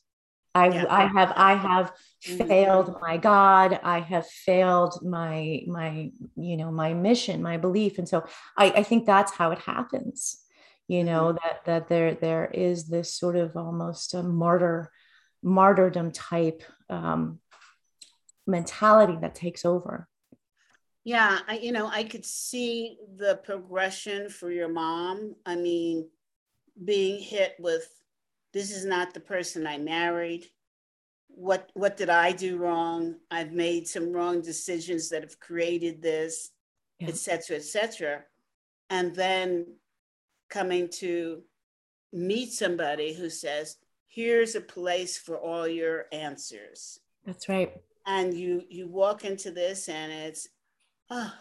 i 0.55 0.69
yeah. 0.69 0.85
i 0.89 1.05
have 1.05 1.33
i 1.35 1.53
have 1.55 1.91
mm-hmm. 2.25 2.47
failed 2.47 2.95
my 3.01 3.17
god 3.17 3.79
i 3.83 3.99
have 3.99 4.27
failed 4.27 4.99
my 5.03 5.61
my 5.67 6.11
you 6.35 6.57
know 6.57 6.71
my 6.71 6.93
mission 6.93 7.41
my 7.41 7.57
belief 7.57 7.97
and 7.97 8.07
so 8.07 8.23
i 8.57 8.65
i 8.71 8.83
think 8.83 9.05
that's 9.05 9.31
how 9.31 9.51
it 9.51 9.59
happens 9.59 10.43
you 10.87 11.03
know 11.03 11.33
mm-hmm. 11.33 11.37
that 11.43 11.65
that 11.65 11.89
there 11.89 12.13
there 12.13 12.45
is 12.45 12.87
this 12.87 13.13
sort 13.13 13.35
of 13.35 13.55
almost 13.57 14.13
a 14.13 14.23
martyr 14.23 14.91
martyrdom 15.41 16.11
type 16.11 16.63
um, 16.89 17.39
mentality 18.47 19.17
that 19.21 19.35
takes 19.35 19.65
over. 19.65 20.07
Yeah, 21.03 21.39
I, 21.47 21.57
you 21.59 21.71
know, 21.71 21.87
I 21.87 22.03
could 22.03 22.25
see 22.25 22.97
the 23.17 23.39
progression 23.43 24.29
for 24.29 24.51
your 24.51 24.67
mom. 24.67 25.35
I 25.45 25.55
mean, 25.55 26.09
being 26.83 27.21
hit 27.21 27.55
with 27.59 27.87
this 28.53 28.71
is 28.71 28.85
not 28.85 29.13
the 29.13 29.19
person 29.19 29.67
I 29.67 29.77
married. 29.77 30.45
What 31.27 31.69
what 31.73 31.95
did 31.95 32.09
I 32.09 32.31
do 32.31 32.57
wrong? 32.57 33.15
I've 33.31 33.53
made 33.53 33.87
some 33.87 34.11
wrong 34.11 34.41
decisions 34.41 35.09
that 35.09 35.23
have 35.23 35.39
created 35.39 36.01
this, 36.01 36.51
etc., 37.01 37.43
yeah. 37.49 37.55
etc. 37.57 38.09
Et 38.17 38.25
and 38.89 39.15
then 39.15 39.65
coming 40.49 40.89
to 40.89 41.43
meet 42.11 42.51
somebody 42.51 43.13
who 43.13 43.29
says, 43.29 43.77
here's 44.07 44.55
a 44.55 44.61
place 44.61 45.17
for 45.17 45.37
all 45.37 45.67
your 45.67 46.05
answers. 46.11 46.99
That's 47.25 47.47
right. 47.47 47.71
And 48.05 48.33
you 48.33 48.63
you 48.69 48.87
walk 48.87 49.23
into 49.23 49.51
this 49.51 49.87
and 49.87 50.11
it's, 50.11 50.47
oh, 51.09 51.33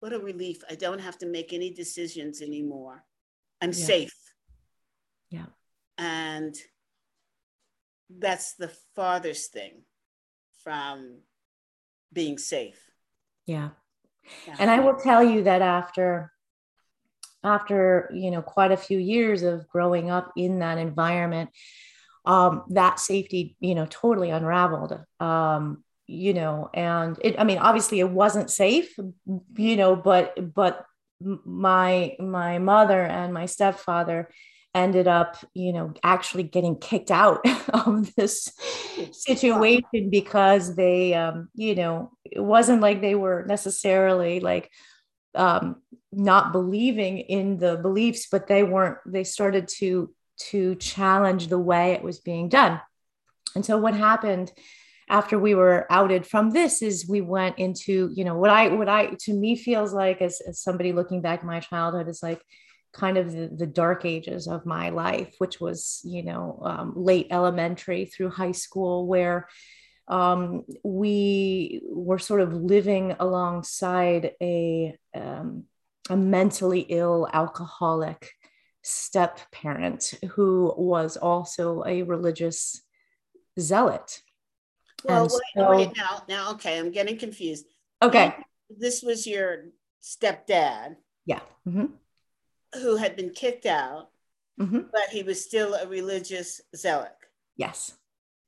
what 0.00 0.12
a 0.12 0.18
relief. 0.18 0.62
I 0.70 0.74
don't 0.74 1.00
have 1.00 1.18
to 1.18 1.26
make 1.26 1.52
any 1.52 1.70
decisions 1.70 2.42
anymore. 2.42 3.04
I'm 3.60 3.70
yeah. 3.70 3.84
safe. 3.84 4.16
Yeah. 5.30 5.46
And 5.98 6.54
that's 8.10 8.54
the 8.54 8.70
farthest 8.94 9.52
thing 9.52 9.82
from 10.62 11.20
being 12.12 12.38
safe. 12.38 12.80
Yeah. 13.46 13.70
yeah. 14.46 14.56
And 14.58 14.70
I 14.70 14.80
will 14.80 14.96
tell 14.96 15.22
you 15.22 15.44
that 15.44 15.62
after 15.62 16.32
after 17.44 18.10
you 18.12 18.30
know 18.30 18.42
quite 18.42 18.72
a 18.72 18.76
few 18.76 18.98
years 18.98 19.42
of 19.42 19.68
growing 19.68 20.10
up 20.10 20.32
in 20.36 20.58
that 20.58 20.78
environment 20.78 21.50
um, 22.24 22.64
that 22.70 22.98
safety 22.98 23.56
you 23.60 23.74
know 23.74 23.86
totally 23.88 24.30
unraveled 24.30 24.98
um, 25.20 25.84
you 26.06 26.34
know 26.34 26.70
and 26.74 27.18
it 27.20 27.38
i 27.38 27.44
mean 27.44 27.58
obviously 27.58 28.00
it 28.00 28.10
wasn't 28.10 28.50
safe 28.50 28.96
you 29.56 29.76
know 29.76 29.96
but 29.96 30.54
but 30.54 30.84
my 31.20 32.14
my 32.18 32.58
mother 32.58 33.00
and 33.02 33.32
my 33.32 33.46
stepfather 33.46 34.28
ended 34.74 35.08
up 35.08 35.36
you 35.54 35.72
know 35.72 35.94
actually 36.02 36.42
getting 36.42 36.76
kicked 36.78 37.10
out 37.10 37.44
of 37.68 38.14
this 38.14 38.52
situation 39.12 40.10
because 40.10 40.76
they 40.76 41.14
um 41.14 41.48
you 41.54 41.74
know 41.74 42.12
it 42.24 42.40
wasn't 42.40 42.80
like 42.80 43.00
they 43.00 43.14
were 43.14 43.44
necessarily 43.48 44.40
like 44.40 44.70
um 45.34 45.76
not 46.12 46.52
believing 46.52 47.18
in 47.18 47.58
the 47.58 47.76
beliefs 47.76 48.28
but 48.30 48.46
they 48.46 48.62
weren't 48.62 48.98
they 49.06 49.24
started 49.24 49.66
to 49.66 50.10
to 50.38 50.74
challenge 50.76 51.48
the 51.48 51.58
way 51.58 51.92
it 51.92 52.02
was 52.02 52.18
being 52.18 52.48
done. 52.48 52.80
And 53.54 53.64
so 53.64 53.78
what 53.78 53.94
happened 53.94 54.52
after 55.08 55.38
we 55.38 55.54
were 55.54 55.86
outed 55.90 56.26
from 56.26 56.50
this 56.50 56.82
is 56.82 57.08
we 57.08 57.20
went 57.20 57.58
into 57.58 58.10
you 58.14 58.24
know 58.24 58.36
what 58.36 58.50
i 58.50 58.68
what 58.68 58.88
i 58.88 59.06
to 59.20 59.32
me 59.32 59.56
feels 59.56 59.92
like 59.92 60.20
as, 60.20 60.40
as 60.48 60.60
somebody 60.60 60.92
looking 60.92 61.20
back 61.20 61.44
my 61.44 61.60
childhood 61.60 62.08
is 62.08 62.22
like 62.22 62.42
kind 62.92 63.18
of 63.18 63.32
the, 63.32 63.50
the 63.54 63.66
dark 63.66 64.04
ages 64.04 64.46
of 64.46 64.64
my 64.64 64.88
life 64.88 65.34
which 65.38 65.60
was 65.60 66.00
you 66.04 66.22
know 66.22 66.60
um, 66.64 66.92
late 66.96 67.26
elementary 67.30 68.06
through 68.06 68.30
high 68.30 68.52
school 68.52 69.06
where 69.06 69.48
um, 70.08 70.62
we 70.84 71.82
were 71.90 72.18
sort 72.18 72.40
of 72.40 72.52
living 72.52 73.16
alongside 73.18 74.32
a 74.40 74.96
um, 75.14 75.64
a 76.08 76.16
mentally 76.16 76.80
ill 76.80 77.28
alcoholic 77.32 78.32
step 78.82 79.40
parent 79.50 80.14
who 80.34 80.72
was 80.76 81.16
also 81.16 81.82
a 81.84 82.02
religious 82.02 82.82
zealot. 83.58 84.20
Well, 85.04 85.24
wait, 85.24 85.42
so, 85.54 85.70
wait, 85.70 85.96
now, 85.96 86.22
now, 86.28 86.50
okay, 86.52 86.78
I'm 86.78 86.90
getting 86.90 87.16
confused. 87.16 87.66
Okay. 88.02 88.34
This 88.70 89.02
was 89.02 89.26
your 89.26 89.66
stepdad. 90.02 90.96
Yeah. 91.24 91.40
Mm-hmm. 91.66 91.86
Who 92.80 92.96
had 92.96 93.16
been 93.16 93.30
kicked 93.30 93.66
out, 93.66 94.10
mm-hmm. 94.60 94.80
but 94.92 95.08
he 95.10 95.22
was 95.22 95.44
still 95.44 95.74
a 95.74 95.86
religious 95.86 96.60
zealot. 96.74 97.12
Yes. 97.56 97.92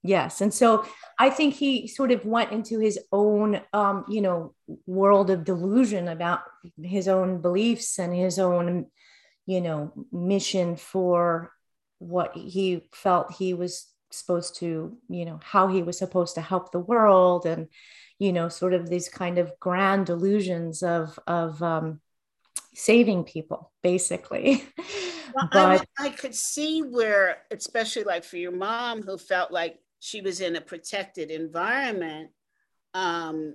Yes. 0.03 0.41
And 0.41 0.55
so 0.55 0.85
I 1.19 1.31
think 1.31 1.55
he 1.55 1.89
sort 1.89 2.13
of 2.13 2.25
went 2.25 2.53
into 2.53 2.79
his 2.79 2.99
own, 3.11 3.61
um, 3.73 4.05
you 4.09 4.21
know, 4.21 4.55
world 4.87 5.31
of 5.31 5.45
delusion 5.45 6.09
about 6.09 6.41
his 6.81 7.09
own 7.09 7.41
beliefs 7.41 7.99
and 7.99 8.15
his 8.15 8.39
own, 8.39 8.87
you 9.47 9.61
know, 9.61 9.93
mission 10.13 10.77
for 10.77 11.53
what 11.99 12.37
he 12.37 12.85
felt 12.93 13.33
he 13.33 13.55
was 13.55 13.87
supposed 14.11 14.57
to, 14.57 14.97
you 15.09 15.25
know, 15.25 15.41
how 15.43 15.69
he 15.69 15.83
was 15.83 15.99
supposed 15.99 16.35
to 16.35 16.41
help 16.41 16.73
the 16.73 16.79
world 16.79 17.47
and, 17.47 17.69
you 18.19 18.33
know, 18.33 18.49
sort 18.49 18.75
of 18.75 18.89
these 18.89 19.09
kind 19.09 19.39
of 19.39 19.53
grand 19.61 20.07
delusions 20.07 20.83
of, 20.83 21.19
of, 21.27 21.63
um, 21.63 22.01
saving 22.75 23.25
people 23.25 23.73
basically. 23.83 24.65
Well, 25.35 25.49
but, 25.53 25.87
I, 25.99 26.07
I 26.07 26.09
could 26.09 26.35
see 26.35 26.81
where 26.81 27.43
especially 27.51 28.05
like 28.05 28.25
for 28.25 28.39
your 28.39 28.51
mom 28.51 29.03
who 29.03 29.19
felt 29.19 29.53
like 29.53 29.79
she 30.01 30.23
was 30.23 30.41
in 30.41 30.57
a 30.57 30.61
protected 30.61 31.31
environment 31.31 32.31
um, 32.95 33.55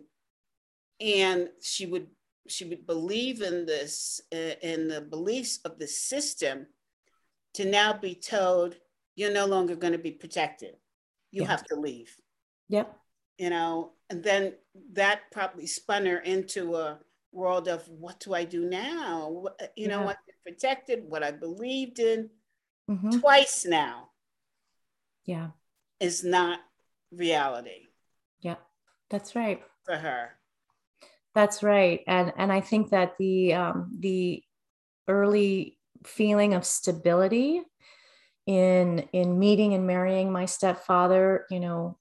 and 1.01 1.49
she 1.61 1.85
would 1.85 2.07
she 2.47 2.65
would 2.65 2.85
believe 2.85 3.41
in 3.41 3.65
this 3.65 4.21
uh, 4.33 4.55
in 4.61 4.87
the 4.87 5.01
beliefs 5.01 5.59
of 5.65 5.79
the 5.79 5.87
system 5.87 6.67
to 7.55 7.65
now 7.65 7.93
be 7.93 8.15
told 8.15 8.75
you're 9.15 9.31
no 9.31 9.45
longer 9.45 9.75
going 9.75 9.93
to 9.93 9.99
be 9.99 10.11
protected 10.11 10.75
you 11.31 11.41
yeah. 11.41 11.47
have 11.47 11.63
to 11.63 11.75
leave 11.75 12.15
yep 12.69 12.97
you 13.37 13.49
know 13.49 13.91
and 14.09 14.23
then 14.23 14.53
that 14.93 15.21
probably 15.31 15.65
spun 15.65 16.05
her 16.05 16.19
into 16.19 16.75
a 16.75 16.99
world 17.31 17.67
of 17.67 17.87
what 17.89 18.19
do 18.19 18.33
i 18.33 18.43
do 18.43 18.69
now 18.69 19.45
you 19.75 19.87
know 19.87 20.07
i'm 20.07 20.15
protected 20.45 21.03
what 21.07 21.23
i 21.23 21.31
believed 21.31 21.99
in 21.99 22.29
mm-hmm. 22.89 23.19
twice 23.19 23.65
now 23.65 24.09
yeah 25.25 25.47
is 25.99 26.23
not 26.23 26.59
reality. 27.11 27.87
Yeah, 28.41 28.55
that's 29.09 29.35
right. 29.35 29.61
For 29.85 29.95
her. 29.95 30.31
That's 31.33 31.63
right. 31.63 32.01
And 32.07 32.33
and 32.37 32.51
I 32.51 32.61
think 32.61 32.89
that 32.89 33.13
the 33.17 33.53
um, 33.53 33.91
the 33.99 34.43
early 35.07 35.77
feeling 36.05 36.53
of 36.53 36.65
stability 36.65 37.61
in 38.45 39.07
in 39.13 39.39
meeting 39.39 39.73
and 39.73 39.87
marrying 39.87 40.31
my 40.31 40.45
stepfather, 40.45 41.45
you 41.49 41.59
know, 41.59 41.97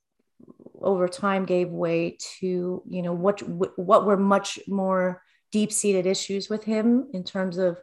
over 0.81 1.09
time 1.09 1.45
gave 1.45 1.71
way 1.71 2.17
to 2.39 2.83
you 2.89 3.03
know 3.03 3.13
what 3.13 3.41
what 3.79 4.05
were 4.05 4.17
much 4.17 4.59
more 4.67 5.23
deep 5.51 5.73
seated 5.73 6.07
issues 6.07 6.49
with 6.49 6.65
him 6.65 7.09
in 7.13 7.23
terms 7.23 7.59
of 7.59 7.79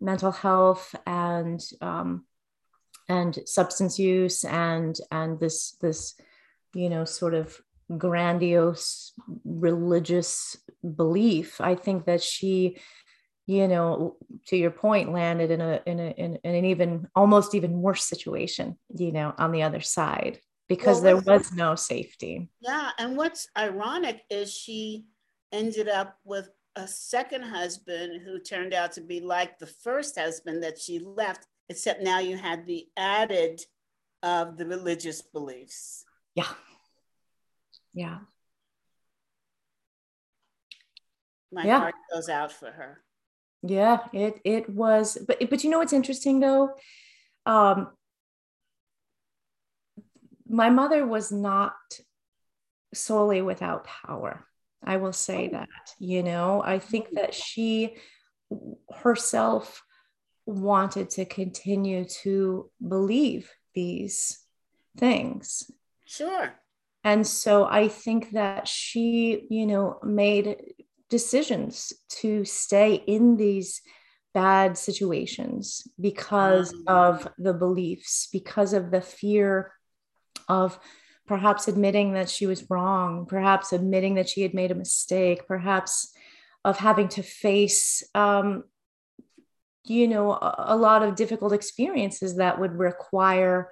mental 0.00 0.30
health 0.30 0.94
and 1.06 1.60
um, 1.80 2.24
and 3.08 3.38
substance 3.46 3.98
use 3.98 4.44
and 4.44 4.96
and 5.10 5.40
this 5.40 5.72
this 5.80 6.14
you 6.74 6.88
know 6.88 7.04
sort 7.04 7.34
of 7.34 7.60
grandiose 7.98 9.12
religious 9.44 10.56
belief. 10.96 11.60
I 11.60 11.74
think 11.74 12.06
that 12.06 12.22
she 12.22 12.78
you 13.46 13.68
know 13.68 14.16
to 14.46 14.56
your 14.56 14.70
point 14.70 15.12
landed 15.12 15.50
in 15.50 15.60
a 15.60 15.80
in 15.86 16.00
a 16.00 16.10
in, 16.10 16.36
in 16.36 16.54
an 16.54 16.64
even 16.64 17.08
almost 17.14 17.54
even 17.54 17.80
worse 17.82 18.04
situation 18.04 18.76
you 18.96 19.12
know 19.12 19.34
on 19.38 19.52
the 19.52 19.62
other 19.62 19.80
side 19.80 20.38
because 20.68 21.00
well, 21.00 21.20
there 21.20 21.38
was 21.38 21.52
no 21.52 21.74
safety 21.74 22.48
yeah 22.60 22.90
and 22.98 23.16
what's 23.16 23.48
ironic 23.56 24.22
is 24.30 24.52
she 24.52 25.04
ended 25.52 25.88
up 25.88 26.16
with 26.24 26.48
a 26.76 26.88
second 26.88 27.42
husband 27.42 28.20
who 28.24 28.40
turned 28.40 28.74
out 28.74 28.92
to 28.92 29.00
be 29.00 29.20
like 29.20 29.58
the 29.58 29.66
first 29.66 30.18
husband 30.18 30.62
that 30.62 30.78
she 30.78 30.98
left 30.98 31.46
except 31.68 32.02
now 32.02 32.18
you 32.18 32.36
had 32.36 32.66
the 32.66 32.86
added 32.96 33.60
of 34.22 34.56
the 34.56 34.66
religious 34.66 35.22
beliefs. 35.22 36.04
Yeah. 36.34 36.48
Yeah. 37.92 38.18
My 41.52 41.64
yeah. 41.64 41.78
heart 41.78 41.94
goes 42.12 42.28
out 42.28 42.50
for 42.50 42.70
her. 42.70 43.02
Yeah, 43.66 44.00
it 44.12 44.40
it 44.44 44.68
was, 44.68 45.16
but 45.26 45.38
but 45.48 45.64
you 45.64 45.70
know 45.70 45.78
what's 45.78 45.94
interesting 45.94 46.38
though, 46.38 46.74
um, 47.46 47.88
my 50.46 50.68
mother 50.68 51.06
was 51.06 51.32
not 51.32 51.72
solely 52.92 53.40
without 53.40 53.84
power. 53.84 54.46
I 54.84 54.98
will 54.98 55.14
say 55.14 55.48
oh. 55.48 55.56
that. 55.56 55.94
You 55.98 56.22
know, 56.22 56.62
I 56.62 56.78
think 56.78 57.12
that 57.12 57.32
she 57.32 57.96
herself 58.92 59.82
wanted 60.44 61.08
to 61.10 61.24
continue 61.24 62.04
to 62.04 62.70
believe 62.86 63.50
these 63.74 64.40
things. 64.98 65.70
Sure. 66.04 66.52
And 67.02 67.26
so 67.26 67.64
I 67.64 67.88
think 67.88 68.32
that 68.32 68.68
she, 68.68 69.46
you 69.48 69.66
know, 69.66 69.98
made 70.02 70.56
decisions 71.14 71.92
to 72.08 72.44
stay 72.44 72.94
in 72.94 73.36
these 73.36 73.80
bad 74.32 74.76
situations 74.76 75.86
because 76.00 76.72
mm. 76.72 76.82
of 76.88 77.28
the 77.38 77.54
beliefs, 77.54 78.28
because 78.32 78.72
of 78.72 78.90
the 78.90 79.00
fear 79.00 79.70
of 80.48 80.76
perhaps 81.28 81.68
admitting 81.68 82.14
that 82.14 82.28
she 82.28 82.48
was 82.48 82.68
wrong, 82.68 83.26
perhaps 83.26 83.72
admitting 83.72 84.14
that 84.16 84.28
she 84.28 84.42
had 84.42 84.54
made 84.54 84.72
a 84.72 84.74
mistake, 84.74 85.46
perhaps 85.46 86.12
of 86.64 86.78
having 86.78 87.06
to 87.06 87.22
face, 87.22 88.02
um, 88.16 88.64
you 89.84 90.08
know, 90.08 90.32
a, 90.32 90.64
a, 90.74 90.76
lot 90.76 91.04
of 91.04 91.14
difficult 91.14 91.52
experiences 91.52 92.38
that 92.38 92.58
would 92.58 92.76
require, 92.76 93.70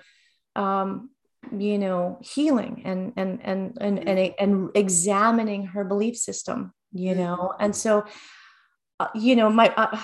um, 0.54 1.10
you 1.58 1.76
know, 1.76 2.20
healing 2.22 2.82
and 2.84 3.14
and 3.16 3.40
and 3.42 3.72
and 3.80 3.98
and, 3.98 4.08
and, 4.08 4.34
and 4.38 4.70
examining 4.76 5.66
her 5.66 5.82
belief 5.82 6.16
system, 6.16 6.72
you 6.92 7.14
know, 7.14 7.52
mm-hmm. 7.52 7.64
and 7.64 7.76
so, 7.76 8.04
uh, 9.00 9.08
you 9.14 9.36
know, 9.36 9.50
my. 9.50 9.72
Uh, 9.76 10.00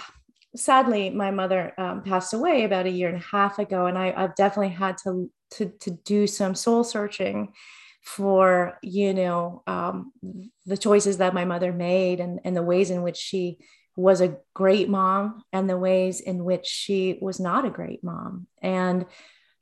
sadly, 0.57 1.11
my 1.11 1.31
mother 1.31 1.73
um, 1.77 2.03
passed 2.03 2.33
away 2.33 2.65
about 2.65 2.87
a 2.87 2.91
year 2.91 3.09
and 3.09 3.19
a 3.19 3.27
half 3.27 3.59
ago, 3.59 3.87
and 3.87 3.99
I, 3.99 4.19
have 4.19 4.35
definitely 4.35 4.75
had 4.75 4.97
to 5.05 5.31
to 5.53 5.73
to 5.81 5.91
do 5.91 6.27
some 6.27 6.55
soul 6.55 6.85
searching 6.85 7.53
for 8.03 8.79
you 8.83 9.13
know 9.13 9.63
um, 9.67 10.13
the 10.67 10.77
choices 10.77 11.19
that 11.19 11.35
my 11.35 11.45
mother 11.45 11.73
made 11.73 12.21
and 12.21 12.41
and 12.45 12.57
the 12.57 12.63
ways 12.63 12.91
in 12.91 13.03
which 13.03 13.17
she 13.17 13.59
was 13.97 14.21
a 14.21 14.37
great 14.55 14.89
mom 14.89 15.43
and 15.53 15.69
the 15.69 15.77
ways 15.77 16.21
in 16.21 16.45
which 16.45 16.67
she 16.67 17.19
was 17.21 17.41
not 17.41 17.65
a 17.65 17.71
great 17.71 18.03
mom 18.05 18.47
and 18.63 19.05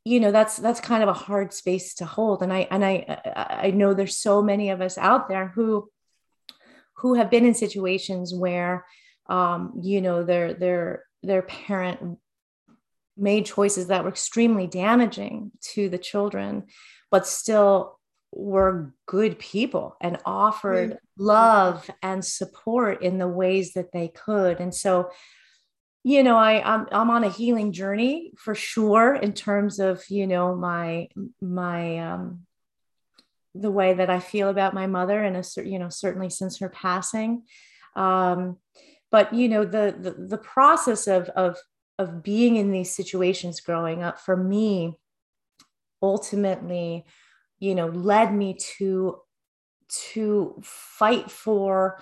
you 0.05 0.21
know 0.21 0.31
that's 0.31 0.59
that's 0.59 0.79
kind 0.79 1.03
of 1.03 1.09
a 1.09 1.15
hard 1.15 1.53
space 1.55 1.95
to 1.95 2.05
hold 2.05 2.43
and 2.43 2.53
i 2.53 2.69
and 2.71 2.85
i 2.85 3.19
i 3.35 3.71
know 3.71 3.95
there's 3.95 4.17
so 4.17 4.43
many 4.43 4.69
of 4.71 4.83
us 4.83 4.99
out 4.99 5.29
there 5.29 5.49
who 5.49 5.89
who 7.07 7.15
have 7.15 7.31
been 7.31 7.47
in 7.47 7.55
situations 7.55 8.35
where 8.35 8.85
um, 9.29 9.81
you 9.83 10.01
know 10.01 10.25
their 10.25 10.55
their 10.55 11.05
their 11.23 11.43
parent 11.43 12.19
made 13.17 13.47
choices 13.47 13.87
that 13.87 14.03
were 14.03 14.11
extremely 14.11 14.67
damaging 14.67 15.51
to 15.61 15.89
the 15.89 15.99
children 15.99 16.65
but 17.11 17.27
still 17.27 17.99
were 18.33 18.93
good 19.07 19.39
people 19.39 19.97
and 20.01 20.19
offered 20.27 20.91
mm-hmm. 20.91 21.25
love 21.25 21.89
and 22.03 22.25
support 22.25 23.03
in 23.03 23.19
the 23.19 23.29
ways 23.29 23.73
that 23.73 23.93
they 23.93 24.09
could 24.09 24.61
and 24.61 24.75
so 24.75 25.11
you 26.05 26.23
know 26.23 26.37
i 26.37 26.61
I'm, 26.63 26.87
I'm 26.93 27.11
on 27.11 27.25
a 27.25 27.31
healing 27.31 27.73
journey 27.73 28.33
for 28.37 28.55
sure 28.55 29.15
in 29.15 29.33
terms 29.33 29.79
of 29.79 30.05
you 30.11 30.27
know 30.27 30.55
my 30.55 31.09
my 31.41 31.99
um 31.99 32.47
the 33.61 33.71
way 33.71 33.95
that 33.95 34.11
i 34.11 34.21
feel 34.21 34.49
about 34.49 34.75
my 34.75 34.87
mother 34.87 35.23
and 35.23 35.37
a 35.37 35.45
you 35.65 35.79
know 35.79 35.89
certainly 35.89 36.31
since 36.31 36.59
her 36.59 36.69
passing. 36.69 37.43
Um 37.95 38.59
but 39.11 39.33
you 39.33 39.49
know 39.49 39.65
the 39.65 39.95
the, 39.99 40.11
the 40.11 40.39
process 40.39 41.07
of 41.07 41.29
of 41.31 41.59
of 41.99 42.23
being 42.23 42.57
in 42.57 42.71
these 42.71 42.95
situations 42.95 43.61
growing 43.61 44.03
up 44.03 44.21
for 44.21 44.37
me 44.37 44.95
ultimately 46.03 47.05
you 47.59 47.75
know 47.75 47.87
led 47.87 48.35
me 48.35 48.55
to 48.55 49.19
to 49.89 50.61
fight 50.63 51.31
for 51.31 52.01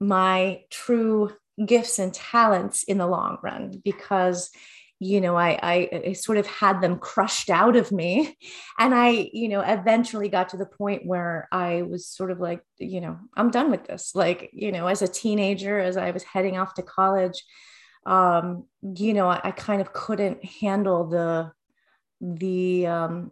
my 0.00 0.62
true 0.70 1.30
gifts 1.66 1.98
and 1.98 2.12
talents 2.14 2.82
in 2.84 2.98
the 2.98 3.06
long 3.06 3.38
run 3.42 3.80
because 3.84 4.50
you 5.00 5.20
know 5.20 5.36
I, 5.36 5.58
I, 5.62 6.02
I 6.08 6.12
sort 6.12 6.38
of 6.38 6.46
had 6.46 6.80
them 6.80 6.98
crushed 6.98 7.50
out 7.50 7.76
of 7.76 7.92
me. 7.92 8.36
And 8.78 8.94
i 8.94 9.30
you 9.32 9.48
know 9.48 9.60
eventually 9.60 10.28
got 10.28 10.50
to 10.50 10.56
the 10.56 10.66
point 10.66 11.06
where 11.06 11.48
i 11.52 11.82
was 11.82 12.06
sort 12.06 12.30
of 12.30 12.40
like 12.40 12.60
you 12.78 13.00
know 13.00 13.18
i'm 13.36 13.50
done 13.50 13.70
with 13.70 13.84
this. 13.84 14.14
Like 14.14 14.50
you 14.52 14.72
know 14.72 14.86
as 14.86 15.02
a 15.02 15.08
teenager 15.08 15.78
as 15.78 15.96
i 15.96 16.10
was 16.10 16.22
heading 16.22 16.56
off 16.58 16.74
to 16.74 16.82
college 16.82 17.44
um 18.06 18.64
you 18.82 19.14
know 19.14 19.28
i, 19.28 19.40
I 19.44 19.50
kind 19.50 19.80
of 19.80 19.92
couldn't 19.92 20.44
handle 20.44 21.08
the 21.08 21.52
the 22.20 22.86
um 22.86 23.30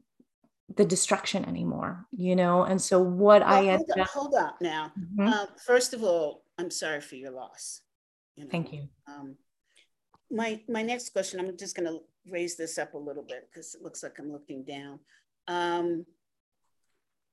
the 0.76 0.84
destruction 0.84 1.44
anymore 1.44 2.06
you 2.10 2.34
know? 2.34 2.62
And 2.62 2.80
so 2.80 2.98
what 3.00 3.42
well, 3.42 3.52
i 3.52 3.76
hold 3.76 3.90
up, 3.90 3.98
up, 3.98 4.08
hold 4.08 4.34
up 4.34 4.56
now. 4.60 4.92
Mm-hmm. 4.98 5.28
uh, 5.28 5.46
first 5.66 5.92
of 5.92 6.02
all 6.02 6.44
i'm 6.58 6.70
sorry 6.70 7.00
for 7.00 7.16
your 7.16 7.32
loss 7.32 7.82
you 8.36 8.44
know? 8.44 8.50
thank 8.50 8.72
you. 8.72 8.88
Um, 9.06 9.36
my 10.32 10.60
my 10.68 10.82
next 10.82 11.10
question, 11.10 11.38
I'm 11.38 11.56
just 11.56 11.76
going 11.76 11.88
to 11.88 12.00
raise 12.30 12.56
this 12.56 12.78
up 12.78 12.94
a 12.94 12.98
little 12.98 13.22
bit 13.22 13.48
because 13.50 13.74
it 13.74 13.82
looks 13.82 14.02
like 14.02 14.18
I'm 14.18 14.32
looking 14.32 14.64
down. 14.64 14.98
Um, 15.48 16.06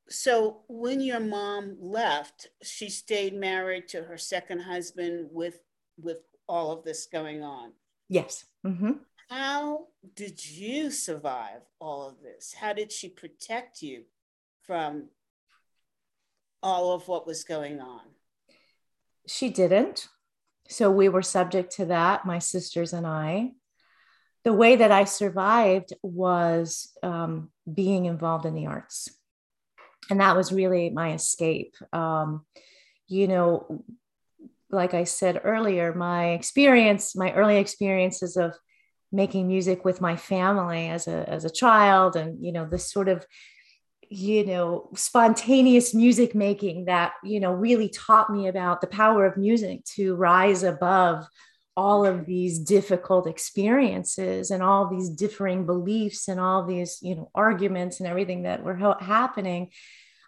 so 0.10 0.62
when 0.68 1.00
your 1.00 1.20
mom 1.20 1.78
left, 1.80 2.48
she 2.64 2.90
stayed 2.90 3.34
married 3.34 3.88
to 3.90 4.04
her 4.04 4.18
second 4.18 4.62
husband 4.62 5.30
with 5.32 5.60
with 6.02 6.20
all 6.48 6.72
of 6.72 6.84
this 6.84 7.08
going 7.12 7.44
on. 7.44 7.72
Yes. 8.08 8.46
Mm-hmm. 8.66 8.94
How 9.30 9.86
did 10.16 10.44
you 10.44 10.90
survive 10.90 11.62
all 11.80 12.08
of 12.08 12.16
this? 12.24 12.54
How 12.60 12.74
did 12.74 12.92
she 12.92 13.08
protect 13.10 13.84
you 13.84 14.04
from 14.64 15.10
all 16.64 16.94
of 16.94 17.08
what 17.08 17.28
was 17.28 17.44
going 17.44 17.80
on? 17.80 18.02
She 19.28 19.50
didn't. 19.50 20.08
So 20.70 20.92
we 20.92 21.10
were 21.10 21.22
subject 21.22 21.74
to 21.78 21.86
that, 21.86 22.26
my 22.26 22.40
sisters 22.40 22.94
and 22.94 23.06
I. 23.06 23.52
The 24.44 24.54
way 24.54 24.78
that 24.78 24.92
I 24.92 25.04
survived 25.04 25.94
was 26.02 26.92
um, 27.04 27.50
being 27.72 28.06
involved 28.06 28.46
in 28.46 28.54
the 28.54 28.68
arts. 28.68 29.10
And 30.10 30.22
that 30.22 30.36
was 30.36 30.52
really 30.52 30.90
my 30.90 31.14
escape. 31.14 31.76
Um, 31.92 32.46
you 33.08 33.28
know, 33.28 33.84
like 34.70 34.94
I 34.94 35.04
said 35.04 35.42
earlier, 35.44 35.94
my 35.94 36.30
experience, 36.30 37.16
my 37.16 37.34
early 37.34 37.58
experiences 37.58 38.38
of 38.38 38.54
making 39.12 39.48
music 39.48 39.84
with 39.84 40.02
my 40.02 40.16
family 40.16 40.88
as 40.88 41.08
a, 41.08 41.28
as 41.28 41.44
a 41.44 41.50
child 41.50 42.16
and, 42.16 42.46
you 42.46 42.52
know, 42.52 42.68
this 42.68 42.92
sort 42.92 43.10
of 43.10 43.26
you 44.10 44.44
know 44.46 44.90
spontaneous 44.96 45.94
music 45.94 46.34
making 46.34 46.86
that 46.86 47.14
you 47.24 47.40
know 47.40 47.52
really 47.52 47.90
taught 47.90 48.32
me 48.32 48.48
about 48.48 48.82
the 48.82 48.88
power 48.88 49.26
of 49.26 49.38
music 49.38 49.86
to 49.86 50.16
rise 50.16 50.64
above 50.64 51.28
all 51.78 52.06
of 52.06 52.26
these 52.26 52.60
difficult 52.60 53.28
experiences 53.28 54.52
and 54.52 54.64
all 54.64 54.90
these 54.90 55.10
differing 55.10 55.66
beliefs 55.66 56.28
and 56.28 56.40
all 56.40 56.66
these 56.66 56.98
you 57.02 57.16
know 57.16 57.30
arguments 57.36 58.00
and 58.00 58.10
everything 58.10 58.44
that 58.44 58.64
were 58.64 58.76
ha- 58.76 59.00
happening. 59.00 59.70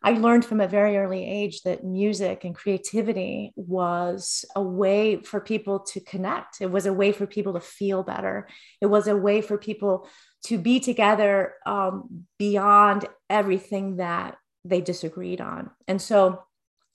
I 0.03 0.13
learned 0.13 0.45
from 0.45 0.61
a 0.61 0.67
very 0.67 0.97
early 0.97 1.23
age 1.25 1.61
that 1.61 1.83
music 1.83 2.43
and 2.43 2.55
creativity 2.55 3.53
was 3.55 4.45
a 4.55 4.63
way 4.63 5.21
for 5.21 5.39
people 5.39 5.81
to 5.91 5.99
connect. 5.99 6.59
It 6.59 6.71
was 6.71 6.87
a 6.87 6.93
way 6.93 7.11
for 7.11 7.27
people 7.27 7.53
to 7.53 7.59
feel 7.59 8.01
better. 8.01 8.47
It 8.79 8.87
was 8.87 9.07
a 9.07 9.15
way 9.15 9.41
for 9.41 9.59
people 9.59 10.07
to 10.43 10.57
be 10.57 10.79
together 10.79 11.55
um, 11.65 12.25
beyond 12.39 13.05
everything 13.29 13.97
that 13.97 14.37
they 14.65 14.81
disagreed 14.81 15.41
on. 15.41 15.69
And 15.87 16.01
so, 16.01 16.43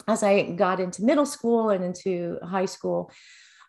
as 0.08 0.22
I 0.22 0.50
got 0.50 0.78
into 0.78 1.04
middle 1.04 1.26
school 1.26 1.70
and 1.70 1.82
into 1.82 2.38
high 2.42 2.66
school, 2.66 3.10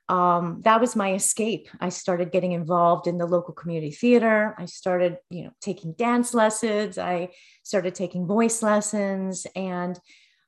um, 0.10 0.62
that 0.64 0.80
was 0.80 0.96
my 0.96 1.14
escape. 1.14 1.68
I 1.82 1.90
started 1.90 2.32
getting 2.32 2.54
involved 2.54 3.08
in 3.08 3.18
the 3.18 3.26
local 3.26 3.54
community 3.54 3.92
theater. 3.92 4.56
I 4.58 4.66
started, 4.66 5.18
you 5.30 5.46
know, 5.46 5.52
taking 5.62 5.94
dance 5.94 6.34
lessons. 6.34 6.98
I 6.98 7.30
started 7.64 7.94
taking 7.94 8.26
voice 8.26 8.64
lessons, 8.64 9.46
and 9.56 10.00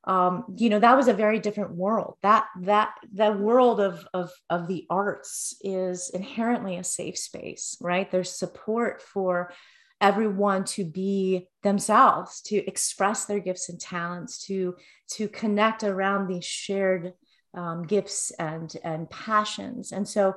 um, 0.04 0.44
you 0.56 0.70
know 0.70 0.78
that 0.78 0.96
was 0.96 1.08
a 1.08 1.14
very 1.14 1.38
different 1.38 1.74
world. 1.74 2.16
That 2.22 2.46
that 2.62 2.94
that 3.14 3.38
world 3.38 3.80
of, 3.80 4.06
of 4.14 4.30
of 4.48 4.66
the 4.66 4.86
arts 4.88 5.54
is 5.60 6.10
inherently 6.10 6.76
a 6.76 6.84
safe 6.84 7.18
space 7.18 7.76
right? 7.80 8.10
There's 8.10 8.30
support 8.30 9.02
for 9.02 9.52
everyone 10.00 10.64
to 10.64 10.84
be 10.84 11.48
themselves 11.62 12.40
to 12.40 12.56
express 12.66 13.26
their 13.26 13.40
gifts 13.40 13.68
and 13.68 13.78
talents 13.78 14.46
to 14.46 14.74
to 15.12 15.28
connect 15.28 15.84
around 15.84 16.26
these 16.26 16.44
shared 16.44 17.12
um, 17.54 17.82
gifts 17.82 18.30
and 18.38 18.72
and 18.82 19.10
passions. 19.10 19.92
And 19.92 20.08
so 20.08 20.34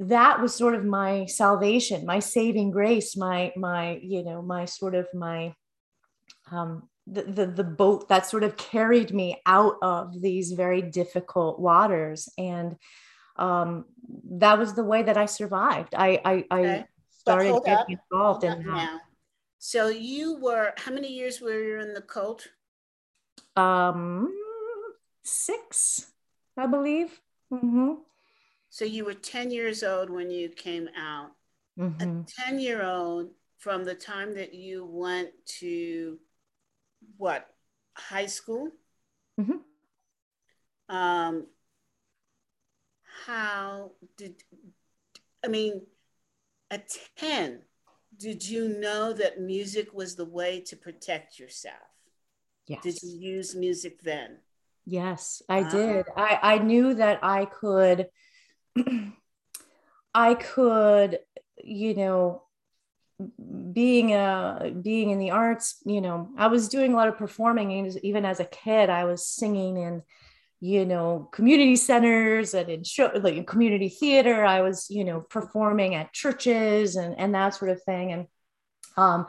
that 0.00 0.42
was 0.42 0.54
sort 0.54 0.74
of 0.74 0.84
my 0.84 1.24
salvation 1.24 2.04
my 2.04 2.18
saving 2.18 2.70
grace 2.70 3.16
my 3.16 3.50
my 3.56 3.98
you 4.02 4.22
know 4.22 4.42
my 4.42 4.66
sort 4.66 4.94
of 4.94 5.06
my 5.14 5.54
um, 6.52 6.86
the, 7.06 7.22
the, 7.22 7.46
the 7.46 7.64
boat 7.64 8.08
that 8.08 8.26
sort 8.26 8.42
of 8.42 8.56
carried 8.56 9.12
me 9.12 9.40
out 9.46 9.76
of 9.82 10.20
these 10.20 10.52
very 10.52 10.82
difficult 10.82 11.60
waters. 11.60 12.28
And 12.36 12.76
um, 13.36 13.84
that 14.30 14.58
was 14.58 14.74
the 14.74 14.84
way 14.84 15.02
that 15.02 15.16
i 15.16 15.26
survived. 15.26 15.94
I 15.94 16.20
i, 16.24 16.34
okay. 16.34 16.46
I 16.50 16.84
started 17.10 17.60
getting 17.64 17.98
involved 18.10 18.44
in 18.44 18.62
that. 18.66 19.00
so 19.58 19.88
you 19.88 20.38
were 20.40 20.72
how 20.76 20.92
many 20.92 21.12
years 21.12 21.40
were 21.40 21.62
you 21.62 21.80
in 21.80 21.92
the 21.94 22.02
cult? 22.02 22.48
Um 23.56 24.32
six 25.22 26.12
i 26.56 26.66
believe. 26.66 27.20
Mm-hmm. 27.52 27.92
so 28.70 28.84
you 28.84 29.04
were 29.04 29.14
10 29.14 29.52
years 29.52 29.84
old 29.84 30.10
when 30.10 30.30
you 30.30 30.48
came 30.48 30.88
out. 30.98 31.30
Mm-hmm. 31.78 32.20
a 32.20 32.24
10 32.44 32.58
year 32.58 32.84
old 32.84 33.30
from 33.58 33.84
the 33.84 33.94
time 33.94 34.34
that 34.34 34.54
you 34.54 34.84
went 34.84 35.30
to 35.60 36.18
what 37.16 37.48
high 37.94 38.26
school. 38.26 38.70
Mm-hmm. 39.40 40.94
Um, 40.94 41.46
how 43.26 43.92
did 44.16 44.42
I 45.44 45.48
mean 45.48 45.82
at 46.70 46.90
ten? 47.16 47.62
Did 48.18 48.48
you 48.48 48.68
know 48.68 49.12
that 49.12 49.40
music 49.40 49.92
was 49.92 50.16
the 50.16 50.24
way 50.24 50.60
to 50.62 50.76
protect 50.76 51.38
yourself? 51.38 51.74
Yes. 52.66 52.82
Did 52.82 53.02
you 53.02 53.18
use 53.18 53.54
music 53.54 54.02
then? 54.02 54.38
Yes, 54.86 55.42
I 55.48 55.60
uh, 55.60 55.70
did. 55.70 56.06
I, 56.16 56.38
I 56.42 56.58
knew 56.58 56.94
that 56.94 57.18
I 57.22 57.44
could, 57.44 58.08
I 60.14 60.34
could, 60.34 61.18
you 61.62 61.94
know, 61.94 62.42
being 63.72 64.12
a 64.12 64.72
being 64.82 65.10
in 65.10 65.18
the 65.18 65.30
arts, 65.30 65.76
you 65.86 66.00
know, 66.00 66.28
I 66.36 66.48
was 66.48 66.68
doing 66.68 66.92
a 66.92 66.96
lot 66.96 67.08
of 67.08 67.16
performing. 67.16 67.70
Even 68.02 68.24
as 68.24 68.40
a 68.40 68.44
kid, 68.44 68.90
I 68.90 69.04
was 69.04 69.26
singing 69.26 69.78
in, 69.78 70.02
you 70.60 70.84
know, 70.84 71.28
community 71.32 71.76
centers 71.76 72.52
and 72.52 72.68
in 72.68 72.84
show, 72.84 73.10
like 73.14 73.46
community 73.46 73.88
theater. 73.88 74.44
I 74.44 74.60
was, 74.60 74.86
you 74.90 75.04
know, 75.04 75.20
performing 75.20 75.94
at 75.94 76.12
churches 76.12 76.96
and 76.96 77.18
and 77.18 77.34
that 77.34 77.54
sort 77.54 77.70
of 77.70 77.82
thing. 77.84 78.12
And 78.12 78.26
um, 78.98 79.26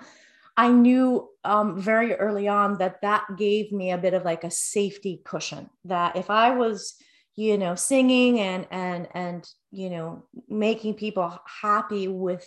I 0.57 0.69
knew 0.69 1.29
um, 1.45 1.79
very 1.79 2.13
early 2.13 2.47
on 2.49 2.79
that 2.79 3.01
that 3.03 3.25
gave 3.37 3.71
me 3.71 3.91
a 3.91 3.97
bit 3.97 4.13
of 4.13 4.25
like 4.25 4.43
a 4.43 4.51
safety 4.51 5.21
cushion. 5.23 5.69
That 5.85 6.17
if 6.17 6.29
I 6.29 6.51
was, 6.51 6.95
you 7.37 7.57
know, 7.57 7.75
singing 7.75 8.41
and 8.41 8.67
and 8.69 9.07
and 9.13 9.49
you 9.71 9.89
know, 9.89 10.25
making 10.49 10.95
people 10.95 11.39
happy 11.61 12.09
with 12.09 12.45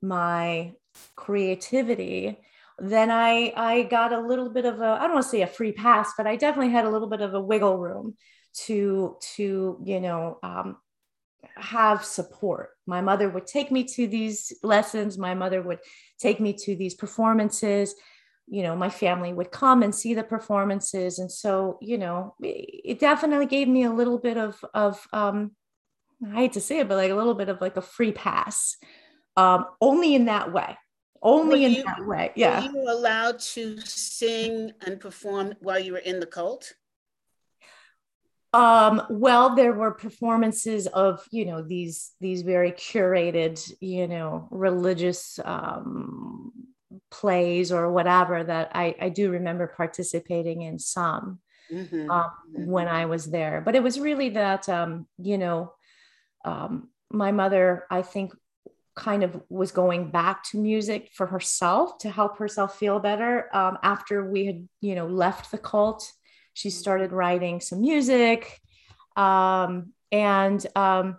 my 0.00 0.72
creativity 1.16 2.38
then 2.78 3.10
i 3.10 3.52
i 3.56 3.82
got 3.82 4.12
a 4.12 4.20
little 4.20 4.50
bit 4.50 4.64
of 4.64 4.80
a 4.80 4.84
i 4.84 5.02
don't 5.02 5.14
want 5.14 5.24
to 5.24 5.30
say 5.30 5.42
a 5.42 5.46
free 5.46 5.72
pass 5.72 6.12
but 6.16 6.26
i 6.26 6.36
definitely 6.36 6.72
had 6.72 6.84
a 6.84 6.90
little 6.90 7.08
bit 7.08 7.20
of 7.20 7.34
a 7.34 7.40
wiggle 7.40 7.76
room 7.76 8.14
to 8.54 9.16
to 9.20 9.80
you 9.84 10.00
know 10.00 10.38
um, 10.42 10.76
have 11.56 12.04
support. 12.04 12.70
My 12.86 13.00
mother 13.00 13.28
would 13.28 13.46
take 13.46 13.70
me 13.70 13.84
to 13.84 14.06
these 14.06 14.52
lessons 14.62 15.18
my 15.18 15.34
mother 15.34 15.62
would 15.62 15.80
take 16.18 16.40
me 16.40 16.52
to 16.52 16.74
these 16.74 16.94
performances 16.94 17.94
you 18.50 18.62
know 18.62 18.74
my 18.74 18.88
family 18.88 19.32
would 19.32 19.50
come 19.50 19.82
and 19.82 19.94
see 19.94 20.14
the 20.14 20.22
performances 20.22 21.18
and 21.18 21.30
so 21.30 21.78
you 21.82 21.98
know 21.98 22.34
it 22.40 22.98
definitely 22.98 23.44
gave 23.44 23.68
me 23.68 23.84
a 23.84 23.92
little 23.92 24.16
bit 24.16 24.38
of 24.38 24.64
of 24.72 25.06
um 25.12 25.50
i 26.32 26.36
hate 26.36 26.54
to 26.54 26.60
say 26.60 26.78
it 26.78 26.88
but 26.88 26.96
like 26.96 27.10
a 27.10 27.14
little 27.14 27.34
bit 27.34 27.50
of 27.50 27.60
like 27.60 27.76
a 27.76 27.82
free 27.82 28.10
pass 28.10 28.76
um, 29.38 29.66
only 29.80 30.14
in 30.14 30.26
that 30.26 30.52
way. 30.52 30.76
Only 31.20 31.64
in 31.64 31.82
that 31.84 32.06
way 32.06 32.30
yeah. 32.36 32.60
were 32.60 32.72
you 32.72 32.90
allowed 32.90 33.40
to 33.40 33.80
sing 33.80 34.72
and 34.86 35.00
perform 35.00 35.54
while 35.60 35.78
you 35.78 35.92
were 35.92 35.98
in 35.98 36.20
the 36.20 36.26
cult? 36.26 36.72
Um 38.52 39.02
well 39.10 39.54
there 39.54 39.74
were 39.74 39.90
performances 39.90 40.86
of 40.86 41.22
you 41.30 41.44
know 41.44 41.60
these 41.60 42.12
these 42.20 42.42
very 42.42 42.72
curated 42.72 43.60
you 43.80 44.08
know 44.08 44.48
religious 44.50 45.38
um 45.44 46.52
plays 47.10 47.72
or 47.72 47.92
whatever 47.92 48.42
that 48.44 48.70
i 48.74 48.94
i 49.02 49.08
do 49.10 49.30
remember 49.30 49.66
participating 49.66 50.62
in 50.62 50.78
some 50.78 51.40
mm-hmm. 51.70 52.10
Um, 52.10 52.30
when 52.52 52.88
i 52.88 53.04
was 53.04 53.26
there. 53.26 53.60
But 53.60 53.74
it 53.74 53.82
was 53.82 54.00
really 54.00 54.30
that 54.30 54.66
um 54.68 55.06
you 55.18 55.36
know 55.36 55.74
um 56.44 56.88
my 57.10 57.32
mother 57.32 57.84
i 57.90 58.00
think 58.00 58.32
kind 58.98 59.22
of 59.22 59.40
was 59.48 59.70
going 59.70 60.10
back 60.10 60.42
to 60.42 60.58
music 60.58 61.10
for 61.14 61.26
herself 61.26 61.98
to 61.98 62.10
help 62.10 62.36
herself 62.38 62.76
feel 62.76 62.98
better 62.98 63.48
um, 63.56 63.78
after 63.82 64.28
we 64.28 64.44
had 64.44 64.68
you 64.80 64.94
know 64.94 65.06
left 65.06 65.50
the 65.50 65.58
cult. 65.58 66.12
She 66.52 66.70
started 66.70 67.12
writing 67.12 67.60
some 67.60 67.80
music 67.80 68.60
um, 69.16 69.92
and 70.10 70.64
um, 70.76 71.16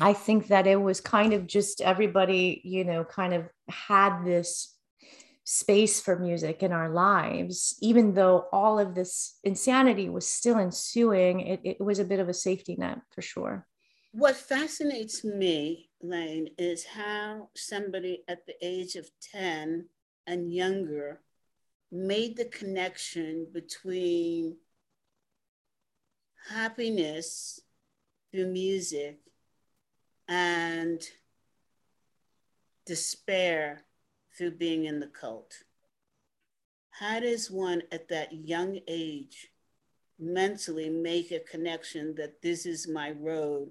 i 0.00 0.12
think 0.12 0.48
that 0.48 0.66
it 0.66 0.80
was 0.80 1.00
kind 1.00 1.32
of 1.32 1.46
just 1.46 1.80
everybody 1.80 2.60
you 2.64 2.84
know 2.84 3.02
kind 3.04 3.32
of 3.32 3.48
had 3.68 4.24
this 4.24 4.74
space 5.44 6.00
for 6.00 6.18
music 6.18 6.62
in 6.62 6.72
our 6.72 6.90
lives 6.90 7.76
even 7.80 8.14
though 8.14 8.46
all 8.52 8.78
of 8.80 8.94
this 8.94 9.38
insanity 9.44 10.08
was 10.08 10.28
still 10.28 10.58
ensuing. 10.58 11.40
It, 11.40 11.60
it 11.62 11.80
was 11.80 12.00
a 12.00 12.04
bit 12.04 12.18
of 12.18 12.28
a 12.28 12.34
safety 12.34 12.74
net 12.76 12.98
for 13.14 13.22
sure 13.22 13.64
what 14.16 14.34
fascinates 14.34 15.24
me, 15.24 15.90
Lane, 16.00 16.48
is 16.56 16.86
how 16.86 17.50
somebody 17.54 18.24
at 18.28 18.46
the 18.46 18.54
age 18.62 18.94
of 18.94 19.10
10 19.30 19.90
and 20.26 20.50
younger 20.50 21.20
made 21.92 22.34
the 22.38 22.46
connection 22.46 23.46
between 23.52 24.56
happiness 26.48 27.60
through 28.32 28.46
music 28.46 29.18
and 30.28 31.02
despair 32.86 33.84
through 34.38 34.52
being 34.52 34.86
in 34.86 34.98
the 34.98 35.08
cult. 35.08 35.52
How 36.88 37.20
does 37.20 37.50
one 37.50 37.82
at 37.92 38.08
that 38.08 38.32
young 38.32 38.80
age 38.88 39.48
mentally 40.18 40.88
make 40.88 41.32
a 41.32 41.40
connection 41.40 42.14
that 42.14 42.40
this 42.40 42.64
is 42.64 42.88
my 42.88 43.10
road 43.10 43.68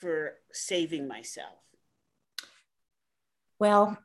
for 0.00 0.34
saving 0.52 1.08
myself? 1.08 1.58
Well, 3.58 3.98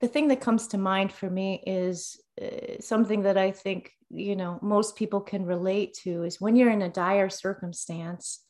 the 0.00 0.08
thing 0.08 0.28
that 0.28 0.40
comes 0.40 0.68
to 0.68 0.78
mind 0.78 1.12
for 1.12 1.28
me 1.28 1.62
is 1.66 2.20
uh, 2.40 2.80
something 2.80 3.22
that 3.22 3.36
I 3.36 3.50
think, 3.50 3.92
you 4.10 4.36
know, 4.36 4.58
most 4.62 4.96
people 4.96 5.20
can 5.20 5.44
relate 5.44 5.94
to 6.04 6.22
is 6.22 6.40
when 6.40 6.54
you're 6.54 6.70
in 6.70 6.82
a 6.82 6.88
dire 6.88 7.30
circumstance, 7.30 8.44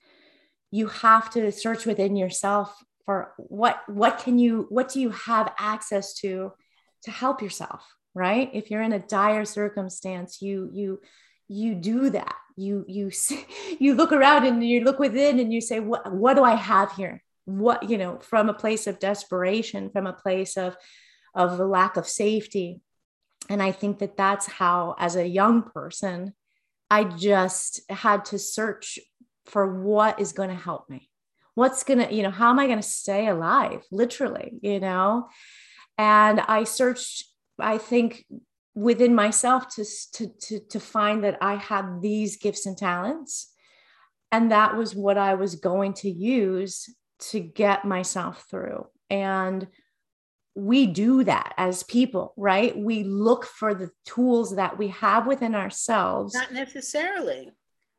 you 0.70 0.88
have 0.88 1.30
to 1.30 1.50
search 1.50 1.86
within 1.86 2.16
yourself 2.16 2.76
for 3.06 3.32
what 3.38 3.80
what 3.86 4.18
can 4.18 4.38
you 4.38 4.66
what 4.68 4.90
do 4.90 5.00
you 5.00 5.08
have 5.10 5.54
access 5.58 6.12
to 6.12 6.52
to 7.04 7.10
help 7.10 7.40
yourself, 7.40 7.82
right? 8.14 8.50
If 8.52 8.70
you're 8.70 8.82
in 8.82 8.92
a 8.92 8.98
dire 8.98 9.46
circumstance, 9.46 10.42
you 10.42 10.68
you 10.74 11.00
you 11.48 11.74
do 11.74 12.10
that 12.10 12.36
you 12.58 12.84
you 12.88 13.10
you 13.78 13.94
look 13.94 14.12
around 14.12 14.44
and 14.44 14.66
you 14.66 14.82
look 14.82 14.98
within 14.98 15.38
and 15.38 15.52
you 15.52 15.60
say 15.60 15.80
what 15.80 16.12
what 16.12 16.34
do 16.34 16.44
i 16.44 16.54
have 16.54 16.92
here? 16.92 17.22
What 17.44 17.88
you 17.88 17.96
know 17.96 18.18
from 18.18 18.48
a 18.48 18.54
place 18.54 18.86
of 18.86 18.98
desperation 18.98 19.90
from 19.90 20.06
a 20.06 20.12
place 20.12 20.56
of 20.56 20.76
of 21.34 21.58
a 21.60 21.64
lack 21.64 21.96
of 21.96 22.06
safety. 22.06 22.80
And 23.48 23.62
i 23.62 23.72
think 23.72 24.00
that 24.00 24.16
that's 24.16 24.46
how 24.46 24.94
as 24.98 25.16
a 25.16 25.26
young 25.26 25.62
person 25.62 26.34
i 26.90 27.04
just 27.04 27.80
had 27.90 28.24
to 28.26 28.38
search 28.38 28.98
for 29.46 29.80
what 29.80 30.20
is 30.20 30.32
going 30.32 30.50
to 30.50 30.54
help 30.54 30.90
me. 30.90 31.08
What's 31.54 31.82
going 31.82 32.06
to 32.06 32.14
you 32.14 32.22
know 32.22 32.30
how 32.30 32.50
am 32.50 32.58
i 32.58 32.66
going 32.66 32.78
to 32.78 32.82
stay 32.82 33.28
alive 33.28 33.82
literally 33.90 34.58
you 34.62 34.80
know? 34.80 35.28
And 35.96 36.40
i 36.40 36.64
searched 36.64 37.24
i 37.58 37.78
think 37.78 38.24
within 38.78 39.12
myself 39.12 39.66
to, 39.74 39.84
to, 40.12 40.28
to, 40.38 40.60
to 40.60 40.78
find 40.78 41.24
that 41.24 41.36
I 41.40 41.56
had 41.56 42.00
these 42.00 42.36
gifts 42.36 42.64
and 42.64 42.78
talents. 42.78 43.52
And 44.30 44.52
that 44.52 44.76
was 44.76 44.94
what 44.94 45.18
I 45.18 45.34
was 45.34 45.56
going 45.56 45.94
to 45.94 46.08
use 46.08 46.88
to 47.30 47.40
get 47.40 47.84
myself 47.84 48.46
through. 48.48 48.86
And 49.10 49.66
we 50.54 50.86
do 50.86 51.24
that 51.24 51.54
as 51.56 51.82
people, 51.82 52.34
right? 52.36 52.76
We 52.76 53.02
look 53.02 53.46
for 53.46 53.74
the 53.74 53.90
tools 54.04 54.54
that 54.54 54.78
we 54.78 54.88
have 54.88 55.26
within 55.26 55.56
ourselves. 55.56 56.34
Not 56.34 56.52
necessarily, 56.52 57.50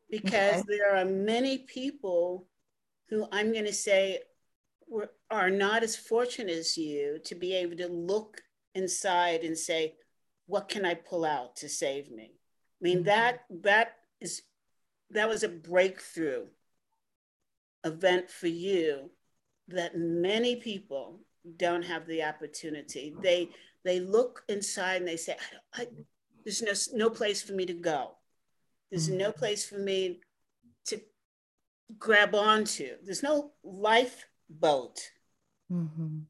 because 0.10 0.62
okay. 0.62 0.64
there 0.68 0.96
are 0.96 1.04
many 1.04 1.58
people 1.58 2.48
who 3.10 3.28
I'm 3.34 3.52
going 3.52 3.66
to 3.66 3.74
say 3.74 4.20
are 5.30 5.50
not 5.50 5.84
as 5.84 5.98
fortunate 5.98 6.58
as 6.58 6.78
you 6.78 7.20
to 7.26 7.36
be 7.36 7.54
able 7.56 7.76
to 7.78 7.88
look 7.88 8.42
inside 8.76 9.42
and 9.42 9.58
say, 9.58 9.96
what 10.50 10.68
can 10.68 10.84
I 10.84 10.96
pull 10.96 11.26
out 11.26 11.58
to 11.58 11.70
save 11.70 12.10
me? 12.10 12.32
I 12.34 12.82
mean, 12.82 12.98
mm-hmm. 12.98 13.06
that 13.06 13.46
that 13.62 13.98
is 14.20 14.42
that 15.12 15.30
was 15.30 15.44
a 15.44 15.50
breakthrough 15.50 16.46
event 17.84 18.32
for 18.32 18.48
you 18.48 19.12
that 19.68 19.96
many 19.96 20.56
people 20.56 21.20
don't 21.58 21.84
have 21.84 22.08
the 22.08 22.24
opportunity. 22.24 23.14
They 23.22 23.50
they 23.86 24.00
look 24.00 24.44
inside 24.50 24.96
and 24.96 25.08
they 25.08 25.18
say, 25.18 25.38
I, 25.76 25.84
I, 25.84 25.88
"There's 26.44 26.64
no 26.64 26.74
no 26.98 27.10
place 27.12 27.44
for 27.44 27.54
me 27.54 27.68
to 27.68 27.74
go. 27.74 28.16
There's 28.90 29.08
mm-hmm. 29.08 29.20
no 29.20 29.32
place 29.32 29.70
for 29.70 29.78
me 29.78 30.22
to 30.88 31.00
grab 32.00 32.34
onto. 32.34 32.96
There's 33.04 33.22
no 33.22 33.52
lifeboat 33.64 35.12
mm-hmm. 35.72 36.22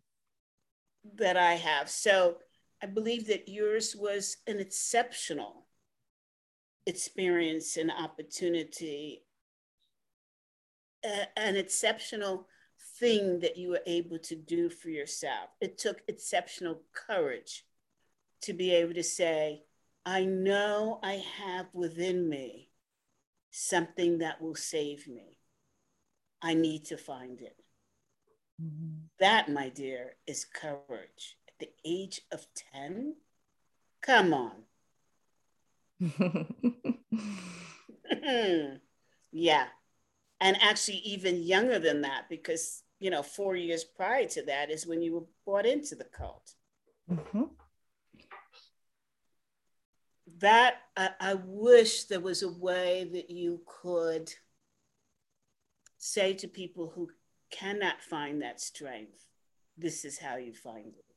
that 1.15 1.37
I 1.37 1.53
have." 1.53 1.89
So 1.89 2.39
I 2.81 2.85
believe 2.85 3.27
that 3.27 3.49
yours 3.49 3.95
was 3.95 4.37
an 4.47 4.59
exceptional 4.59 5.65
experience 6.85 7.77
and 7.77 7.91
opportunity, 7.91 9.23
an 11.03 11.55
exceptional 11.55 12.47
thing 12.99 13.39
that 13.41 13.57
you 13.57 13.69
were 13.69 13.81
able 13.85 14.19
to 14.19 14.35
do 14.35 14.69
for 14.69 14.89
yourself. 14.89 15.49
It 15.61 15.77
took 15.77 16.01
exceptional 16.07 16.81
courage 16.93 17.65
to 18.43 18.53
be 18.53 18.71
able 18.71 18.93
to 18.93 19.03
say, 19.03 19.63
I 20.05 20.23
know 20.23 20.99
I 21.03 21.23
have 21.37 21.67
within 21.73 22.29
me 22.29 22.69
something 23.51 24.19
that 24.19 24.41
will 24.41 24.55
save 24.55 25.07
me. 25.07 25.37
I 26.41 26.53
need 26.53 26.85
to 26.85 26.97
find 26.97 27.41
it. 27.41 27.57
Mm-hmm. 28.61 29.05
That, 29.19 29.49
my 29.49 29.69
dear, 29.69 30.15
is 30.25 30.45
courage 30.45 31.37
the 31.59 31.69
age 31.85 32.21
of 32.31 32.45
10? 32.73 33.15
Come 34.01 34.33
on. 34.33 34.63
yeah. 39.31 39.65
And 40.41 40.57
actually, 40.61 40.99
even 40.99 41.43
younger 41.43 41.79
than 41.79 42.01
that, 42.01 42.29
because, 42.29 42.83
you 42.99 43.09
know, 43.09 43.23
four 43.23 43.55
years 43.55 43.83
prior 43.83 44.25
to 44.27 44.43
that 44.43 44.71
is 44.71 44.87
when 44.87 45.01
you 45.01 45.13
were 45.13 45.25
brought 45.45 45.65
into 45.65 45.95
the 45.95 46.05
cult. 46.05 46.53
Mm-hmm. 47.11 47.43
That, 50.39 50.75
I, 50.95 51.09
I 51.19 51.33
wish 51.45 52.05
there 52.05 52.21
was 52.21 52.43
a 52.43 52.51
way 52.51 53.09
that 53.11 53.29
you 53.29 53.61
could 53.65 54.33
say 55.97 56.33
to 56.35 56.47
people 56.47 56.93
who 56.95 57.09
cannot 57.51 58.01
find 58.01 58.41
that 58.41 58.61
strength, 58.61 59.25
this 59.77 60.05
is 60.05 60.17
how 60.17 60.37
you 60.37 60.53
find 60.53 60.87
it. 60.87 61.08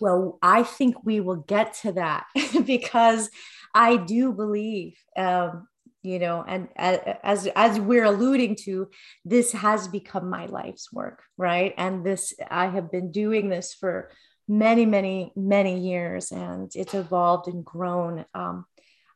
Well, 0.00 0.38
I 0.42 0.62
think 0.62 1.04
we 1.04 1.20
will 1.20 1.36
get 1.36 1.74
to 1.82 1.92
that 1.92 2.26
because 2.64 3.30
I 3.74 3.96
do 3.96 4.32
believe, 4.32 4.96
um, 5.16 5.68
you 6.02 6.18
know, 6.18 6.44
and 6.46 6.68
as 6.76 7.46
as 7.48 7.80
we're 7.80 8.04
alluding 8.04 8.56
to, 8.64 8.88
this 9.24 9.52
has 9.52 9.88
become 9.88 10.30
my 10.30 10.46
life's 10.46 10.92
work, 10.92 11.22
right? 11.36 11.74
And 11.76 12.04
this 12.04 12.34
I 12.50 12.66
have 12.66 12.92
been 12.92 13.10
doing 13.10 13.48
this 13.48 13.74
for 13.74 14.10
many, 14.48 14.86
many, 14.86 15.32
many 15.34 15.80
years, 15.80 16.30
and 16.30 16.70
it's 16.74 16.94
evolved 16.94 17.48
and 17.48 17.64
grown. 17.64 18.24
Um, 18.34 18.66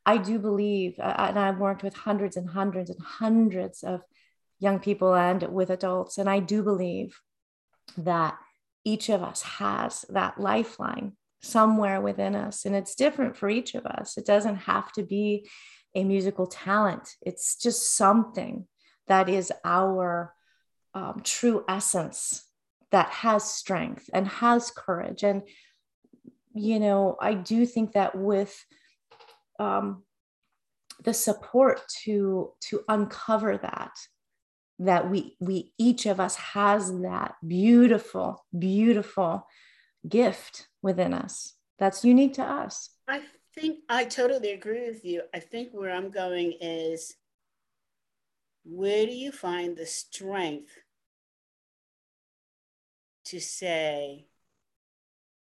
I 0.05 0.16
do 0.16 0.39
believe, 0.39 0.99
uh, 0.99 1.14
and 1.28 1.39
I've 1.39 1.59
worked 1.59 1.83
with 1.83 1.95
hundreds 1.95 2.37
and 2.37 2.49
hundreds 2.49 2.91
and 2.91 3.01
hundreds 3.01 3.83
of 3.85 4.01
young 4.59 4.81
people 4.81 5.14
and 5.14 5.43
with 5.45 5.70
adults, 5.70 6.18
and 6.18 6.28
I 6.28 6.41
do 6.41 6.62
believe 6.62 7.18
that 7.99 8.37
each 8.85 9.09
of 9.09 9.22
us 9.22 9.43
has 9.43 10.05
that 10.09 10.41
lifeline 10.41 11.12
somewhere 11.43 12.01
within 12.01 12.35
us. 12.35 12.64
And 12.64 12.74
it's 12.74 12.95
different 12.95 13.37
for 13.37 13.49
each 13.49 13.74
of 13.74 13.87
us. 13.87 14.16
It 14.16 14.26
doesn't 14.26 14.57
have 14.57 14.93
to 14.93 15.03
be 15.03 15.49
a 15.95 16.05
musical 16.05 16.47
talent, 16.47 17.16
it's 17.20 17.57
just 17.57 17.97
something 17.97 18.66
that 19.09 19.28
is 19.28 19.53
our 19.64 20.33
um, 20.95 21.20
true 21.24 21.64
essence 21.68 22.45
that 22.93 23.09
has 23.09 23.43
strength 23.43 24.09
and 24.14 24.28
has 24.28 24.70
courage. 24.70 25.24
And, 25.24 25.43
you 26.55 26.78
know, 26.78 27.16
I 27.20 27.35
do 27.35 27.66
think 27.66 27.93
that 27.93 28.14
with 28.14 28.57
um, 29.59 30.05
the 31.03 31.14
support 31.14 31.81
to 32.05 32.53
to 32.68 32.83
uncover 32.89 33.59
that 33.59 33.93
that 34.81 35.11
we 35.11 35.37
we 35.41 35.72
each 35.78 36.07
of 36.07 36.18
us 36.18 36.37
has 36.37 36.91
that 37.01 37.35
beautiful 37.47 38.45
beautiful 38.59 39.47
gift 40.09 40.68
within 40.81 41.12
us 41.12 41.55
that's 41.78 42.05
unique 42.05 42.35
to 42.35 42.43
us. 42.43 42.91
I 43.07 43.22
think 43.55 43.78
i 43.89 44.05
totally 44.05 44.53
agree 44.53 44.89
with 44.89 45.05
you. 45.05 45.22
I 45.35 45.41
think 45.41 45.72
where 45.72 45.91
i'm 45.91 46.11
going 46.11 46.55
is 46.61 47.14
where 48.64 49.07
do 49.07 49.12
you 49.12 49.33
find 49.33 49.76
the 49.76 49.87
strength 49.87 50.72
to 53.26 53.41
say 53.41 54.26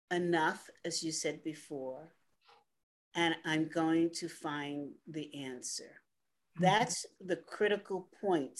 enough 0.09 0.69
as 0.85 1.03
you 1.03 1.11
said 1.11 1.43
before 1.43 2.13
and 3.13 3.35
i'm 3.45 3.67
going 3.67 4.09
to 4.11 4.29
find 4.29 4.91
the 5.07 5.43
answer? 5.43 5.83
Mm-hmm. 5.83 6.63
that's 6.63 7.05
the 7.25 7.35
critical 7.35 8.07
point 8.21 8.59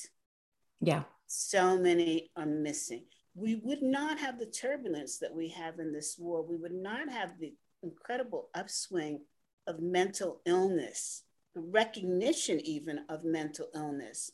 yeah. 0.80 1.04
So 1.28 1.78
many 1.78 2.32
are 2.36 2.46
missing. 2.46 3.04
We 3.36 3.56
would 3.56 3.82
not 3.82 4.20
have 4.20 4.40
the 4.40 4.46
turbulence 4.46 5.20
that 5.20 5.34
we 5.34 5.50
have 5.50 5.80
in 5.80 5.92
this 5.94 6.18
war. 6.18 6.42
We 6.42 6.56
would 6.56 6.74
not 6.74 7.10
have 7.10 7.38
the 7.40 7.54
incredible 7.84 8.50
upswing 8.56 9.22
of 9.68 9.80
mental 9.80 10.42
illness, 10.46 11.24
the 11.54 11.62
recognition 11.62 12.60
even 12.62 13.02
of 13.10 13.24
mental 13.24 13.68
illness, 13.76 14.32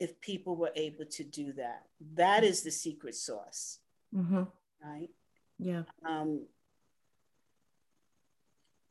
if 0.00 0.20
people 0.20 0.56
were 0.56 0.72
able 0.74 1.04
to 1.04 1.22
do 1.22 1.52
that. 1.52 1.84
That 2.14 2.42
is 2.42 2.62
the 2.62 2.70
secret 2.70 3.14
sauce. 3.14 3.78
Mm-hmm. 4.14 4.42
Right? 4.82 5.10
Yeah. 5.58 5.82
Um, 6.04 6.46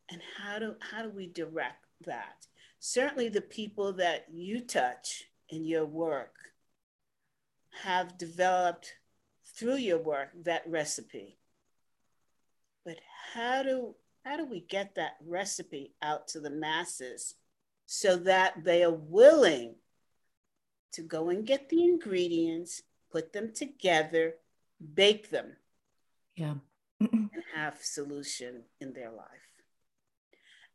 and 0.09 0.21
how 0.37 0.59
do 0.59 0.75
how 0.79 1.03
do 1.03 1.09
we 1.09 1.27
direct 1.27 1.85
that? 2.05 2.45
Certainly 2.79 3.29
the 3.29 3.41
people 3.41 3.93
that 3.93 4.25
you 4.31 4.61
touch 4.61 5.25
in 5.49 5.65
your 5.65 5.85
work 5.85 6.50
have 7.84 8.17
developed 8.17 8.93
through 9.55 9.78
your 9.78 9.97
work 9.97 10.30
that 10.43 10.63
recipe. 10.67 11.38
But 12.86 12.97
how 13.34 13.63
do 13.63 13.95
how 14.24 14.38
do 14.38 14.45
we 14.45 14.61
get 14.61 14.95
that 14.95 15.17
recipe 15.26 15.93
out 16.01 16.28
to 16.30 16.39
the 16.39 16.49
masses 16.49 17.36
so 17.88 18.17
that 18.17 18.63
they 18.63 18.84
are 18.84 18.93
willing 18.93 19.76
to 20.93 21.01
go 21.01 21.30
and 21.30 21.45
get 21.45 21.69
the 21.69 21.84
ingredients, 21.84 22.84
put 23.11 23.34
them 23.34 23.51
together, 23.53 24.36
bake 24.93 25.30
them, 25.32 25.55
yeah, 26.36 26.55
and 26.99 27.30
have 27.55 27.80
solution 27.82 28.63
in 28.80 28.93
their 28.93 29.11
life. 29.11 29.26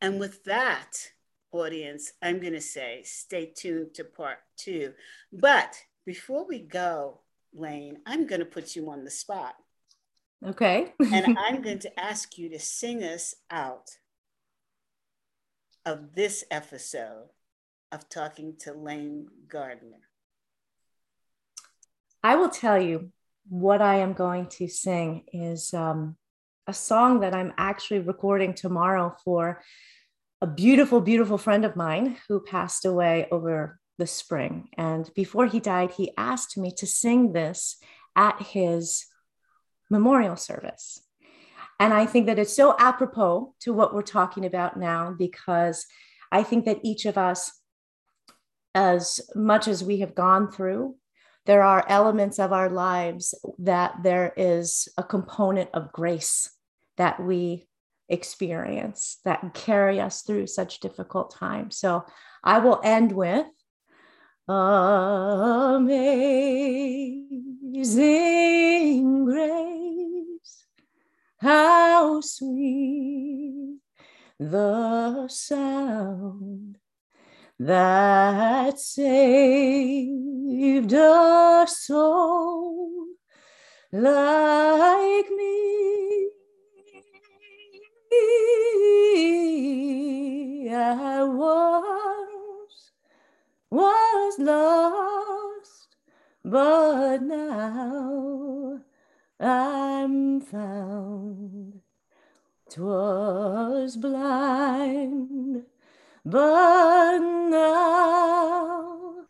And 0.01 0.19
with 0.19 0.43
that, 0.45 1.11
audience, 1.53 2.13
I'm 2.23 2.41
going 2.41 2.53
to 2.53 2.61
say 2.61 3.03
stay 3.05 3.53
tuned 3.55 3.95
to 3.95 4.05
part 4.05 4.39
two. 4.57 4.93
But 5.33 5.77
before 6.07 6.47
we 6.47 6.61
go, 6.61 7.21
Lane, 7.53 7.99
I'm 8.07 8.27
going 8.27 8.39
to 8.39 8.47
put 8.47 8.77
you 8.77 8.91
on 8.91 9.05
the 9.05 9.11
spot. 9.11 9.57
Okay. 10.47 10.93
and 11.01 11.37
I'm 11.47 11.61
going 11.61 11.81
to 11.81 12.01
ask 12.01 12.39
you 12.39 12.49
to 12.51 12.61
sing 12.61 13.03
us 13.03 13.35
out 13.51 13.91
of 15.85 16.15
this 16.15 16.45
episode 16.51 17.29
of 17.93 18.09
talking 18.09 18.55
to 18.61 18.73
Lane 18.73 19.27
Gardner. 19.49 20.01
I 22.23 22.37
will 22.37 22.51
tell 22.51 22.81
you 22.81 23.13
what 23.49 23.81
I 23.81 23.97
am 23.97 24.13
going 24.13 24.47
to 24.47 24.69
sing 24.69 25.25
is 25.33 25.73
um, 25.73 26.17
a 26.67 26.75
song 26.75 27.21
that 27.21 27.35
I'm 27.35 27.53
actually 27.57 28.01
recording 28.01 28.55
tomorrow 28.55 29.15
for 29.25 29.63
a 30.43 30.47
beautiful, 30.47 31.01
beautiful 31.01 31.39
friend 31.39 31.65
of 31.65 31.77
mine 31.77 32.17
who 32.29 32.41
passed 32.41 32.85
away 32.85 33.29
over 33.31 33.79
the 33.99 34.07
spring. 34.07 34.69
And 34.77 35.11
before 35.15 35.47
he 35.47 35.61
died, 35.61 35.93
he 35.93 36.13
asked 36.17 36.57
me 36.57 36.71
to 36.77 36.87
sing 36.87 37.33
this 37.33 37.77
at 38.15 38.41
his 38.43 39.07
memorial 39.91 40.37
service. 40.37 41.01
And 41.79 41.93
I 41.93 42.07
think 42.07 42.27
that 42.27 42.39
it's 42.39 42.57
so 42.57 42.75
apropos 42.79 43.55
to 43.61 43.73
what 43.73 43.95
we're 43.95 44.03
talking 44.03 44.47
about 44.47 44.79
now 44.79 45.15
because 45.17 45.87
I 46.33 46.43
think 46.43 46.65
that 46.65 46.81
each 46.83 47.05
of 47.05 47.19
us, 47.19 47.53
as 48.75 49.21
much 49.35 49.69
as 49.69 49.85
we 49.85 50.01
have 50.01 50.15
gone 50.15 50.51
through, 50.51 50.97
there 51.45 51.63
are 51.63 51.85
elements 51.89 52.39
of 52.39 52.53
our 52.53 52.69
lives 52.69 53.35
that 53.59 54.03
there 54.03 54.33
is 54.37 54.89
a 54.99 55.05
component 55.05 55.71
of 55.75 55.93
grace 55.93 56.51
that 56.97 57.23
we 57.23 57.69
experience 58.09 59.19
that 59.25 59.55
carry 59.55 60.01
us 60.01 60.23
through 60.23 60.47
such 60.47 60.81
difficult 60.81 61.33
times. 61.35 61.77
So 61.77 62.05
I 62.43 62.59
will 62.59 62.81
end 62.83 63.13
with 63.13 63.47
Amazing 64.49 65.89
grace, 69.25 70.67
how 71.39 72.21
sweet 72.21 73.81
the 74.39 75.27
sound 75.27 76.79
that 77.59 78.79
saved 78.79 80.13
a 80.93 81.67
soul 81.69 83.07
like 83.91 85.29
me. 85.31 86.31
I 90.69 91.23
was 91.25 92.36
was 93.71 94.39
lost, 94.39 95.97
but 96.45 97.23
now 97.23 98.81
I'm 99.41 100.41
found. 100.41 101.81
Twas 102.69 103.97
blind, 103.97 105.63
but 106.25 107.19
now, 107.19 109.27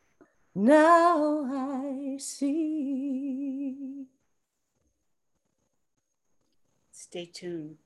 now 0.55 1.45
I 1.53 2.17
see. 2.19 4.07
Stay 6.91 7.27
tuned 7.27 7.77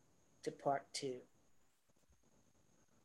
to 0.44 0.52
part 0.52 0.86
two. 0.92 1.16